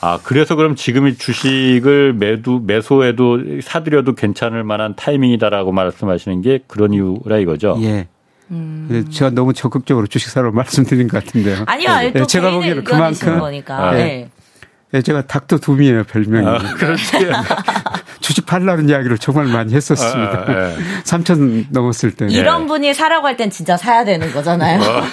[0.01, 7.37] 아 그래서 그럼 지금이 주식을 매도 매수해도 사들여도 괜찮을 만한 타이밍이다라고 말씀하시는 게 그런 이유라
[7.37, 7.77] 이거죠.
[7.81, 8.07] 예.
[8.51, 9.07] 음.
[9.11, 11.63] 제가 너무 적극적으로 주식사로 말씀드린 것 같은데요.
[11.65, 13.91] 아니요, 네, 제가 보기에는 그만큼 거니까.
[13.91, 14.29] 네.
[14.91, 15.01] 네.
[15.01, 16.47] 제가 닥터 두미예요 별명이.
[16.47, 17.17] 아, 그렇지.
[18.27, 20.41] 주식 팔라는 이야기를 정말 많이 했었습니다.
[20.41, 20.75] 아, 네.
[21.05, 22.27] 3천 넘었을 때.
[22.29, 22.67] 이런 네.
[22.67, 24.81] 분이 사라고 할 땐 진짜 사야 되는 거잖아요.
[24.81, 25.03] 어.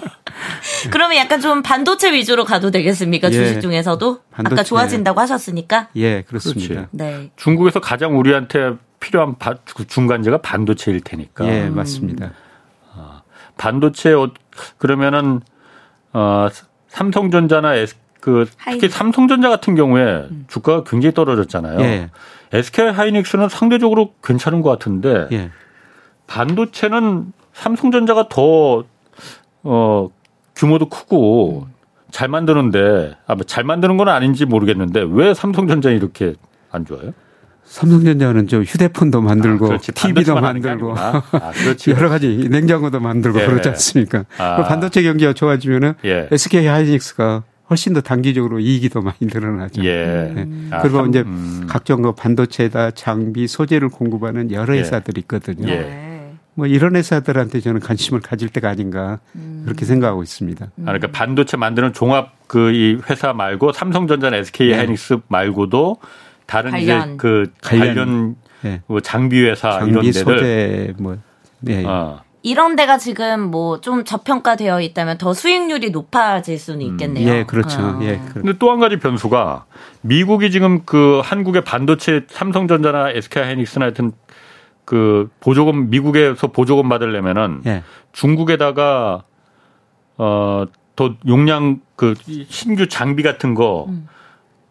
[0.90, 3.28] 그러면 약간 좀 반도체 위주로 가도 되겠습니까?
[3.28, 3.32] 예.
[3.32, 4.54] 주식 중에서도 반도체.
[4.54, 5.90] 아까 좋아진다고 하셨으니까.
[5.94, 6.88] 예, 그렇습니다.
[6.90, 7.30] 네.
[7.36, 9.36] 중국에서 가장 우리한테 필요한
[9.86, 11.46] 중간재가 반도체일 테니까.
[11.46, 12.32] 예, 맞습니다.
[12.92, 13.22] 아,
[13.56, 14.32] 반도체 어,
[14.78, 15.42] 그러면은
[16.12, 16.48] 어,
[16.88, 20.44] 삼성전자나 S, 그 특히 삼성전자 같은 경우에 음.
[20.46, 21.80] 주가가 굉장히 떨어졌잖아요.
[21.80, 22.10] 예.
[22.52, 25.50] SK 하이닉스는 상대적으로 괜찮은 것 같은데 예.
[26.28, 28.84] 반도체는 삼성전자가 더
[29.64, 30.08] 어,
[30.54, 31.74] 규모도 크고 음.
[32.12, 36.34] 잘 만드는데 아, 뭐잘 만드는 건 아닌지 모르겠는데 왜 삼성전자 이렇게
[36.70, 37.12] 안 좋아요?
[37.64, 41.22] 삼성전자는 저 휴대폰도 만들고 아, TV도 만들고 아,
[41.88, 43.46] 여러 가지 냉장고도 만들고 예.
[43.46, 44.26] 그렇지 않습니까?
[44.38, 44.62] 아.
[44.62, 46.28] 반도체 경기가 좋아지면은 예.
[46.30, 49.84] SK 하이닉스가 훨씬 더 단기적으로 이익이 더 많이 늘어나죠.
[49.84, 50.32] 예.
[50.34, 50.48] 네.
[50.70, 51.66] 아, 그리고 참, 이제 음.
[51.68, 54.80] 각종 그 반도체다 장비 소재를 공급하는 여러 예.
[54.80, 55.68] 회사들이 있거든요.
[55.68, 56.10] 예.
[56.54, 59.62] 뭐 이런 회사들한테 저는 관심을 가질 때가 아닌가 음.
[59.64, 60.66] 그렇게 생각하고 있습니다.
[60.66, 64.76] 아, 그러니까 반도체 만드는 종합 그 이 회사 말고 삼성전자, SK 네.
[64.76, 65.96] 하이닉스 말고도
[66.46, 67.00] 다른 관련.
[67.08, 68.82] 이제 그 관련 네.
[68.86, 71.16] 뭐 장비 회사 장비 이런 데들 소재 뭐
[71.60, 71.82] 네.
[71.86, 72.20] 어.
[72.42, 77.28] 이런 데가 지금 뭐 좀 저평가되어 있다면 더 수익률이 높아질 수는 있겠네요.
[77.28, 77.36] 음.
[77.38, 77.80] 예, 그렇죠.
[77.80, 77.98] 어.
[78.02, 78.20] 예.
[78.32, 79.64] 근데 또 한 가지 변수가
[80.02, 84.12] 미국이 지금 그 한국의 반도체 삼성전자나 SK 하이닉스나 하여튼
[84.84, 87.82] 그 보조금 미국에서 보조금 받으려면은 예.
[88.12, 89.22] 중국에다가
[90.16, 92.14] 어더 용량 그
[92.48, 94.08] 신규 장비 같은 거 음.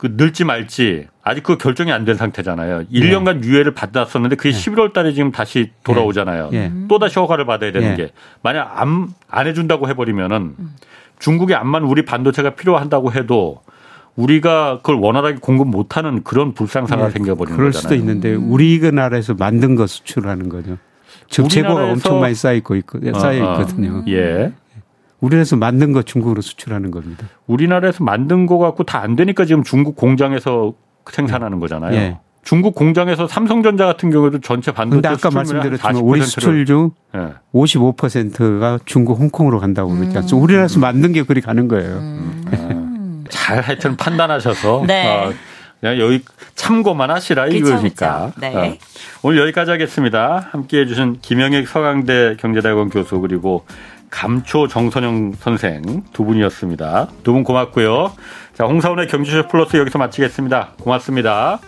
[0.01, 2.85] 그 늘지 말지 아직 그 결정이 안 된 상태잖아요.
[2.91, 3.47] 1년간 예.
[3.47, 4.51] 유예를 받았었는데 그게 예.
[4.53, 6.49] 11월 달에 지금 다시 돌아오잖아요.
[6.53, 6.57] 예.
[6.57, 6.71] 예.
[6.89, 7.95] 또 다시 허가를 받아야 되는 예.
[7.95, 10.75] 게 만약 안, 안 해준다고 해버리면은 음.
[11.19, 13.61] 중국이 암만 우리 반도체가 필요한다고 해도
[14.15, 17.81] 우리가 그걸 원활하게 공급 못하는 그런 불상사가 네, 생겨버리는 그럴 거잖아요.
[17.83, 20.79] 수도 있는데 우리나라에서 만든 거 수출하는 거죠.
[21.29, 23.61] 즉 재고가 엄청 많이 쌓이고 있고 쌓여 어, 어.
[23.61, 24.03] 있거든요.
[24.07, 24.51] 예.
[25.21, 27.25] 우리나라에서 만든 거 중국으로 수출하는 겁니다.
[27.47, 30.73] 우리나라에서 만든 거 갖고 다 안 되니까 지금 중국 공장에서
[31.09, 31.95] 생산하는 거잖아요.
[31.95, 32.17] 예.
[32.43, 37.29] 중국 공장에서 삼성전자 같은 경우도 전체 반도체 아까 말씀드렸지만 우리 수출 중 예.
[37.53, 40.37] 55%가 중국 홍콩으로 간다고 그러지 않습니까?
[40.37, 40.43] 음.
[40.43, 41.97] 우리나라에서 만든 게 그리 가는 거예요.
[41.97, 43.23] 음.
[43.25, 45.07] 아, 잘 하여튼 판단하셔서 네.
[45.07, 45.33] 어,
[45.79, 46.23] 그냥 여기
[46.55, 48.31] 참고만 하시라 이거니까.
[48.39, 48.55] 네.
[48.55, 48.73] 어,
[49.23, 50.47] 오늘 여기까지 하겠습니다.
[50.51, 53.65] 함께해 주신 김영익 서강대 경제대학원 교수 그리고
[54.11, 55.81] 감초 정선영 선생
[56.13, 57.07] 두 분이었습니다.
[57.23, 58.11] 두 분 고맙고요.
[58.53, 60.73] 자, 홍사원의 경제쇼 플러스 여기서 마치겠습니다.
[60.81, 61.59] 고맙습니다.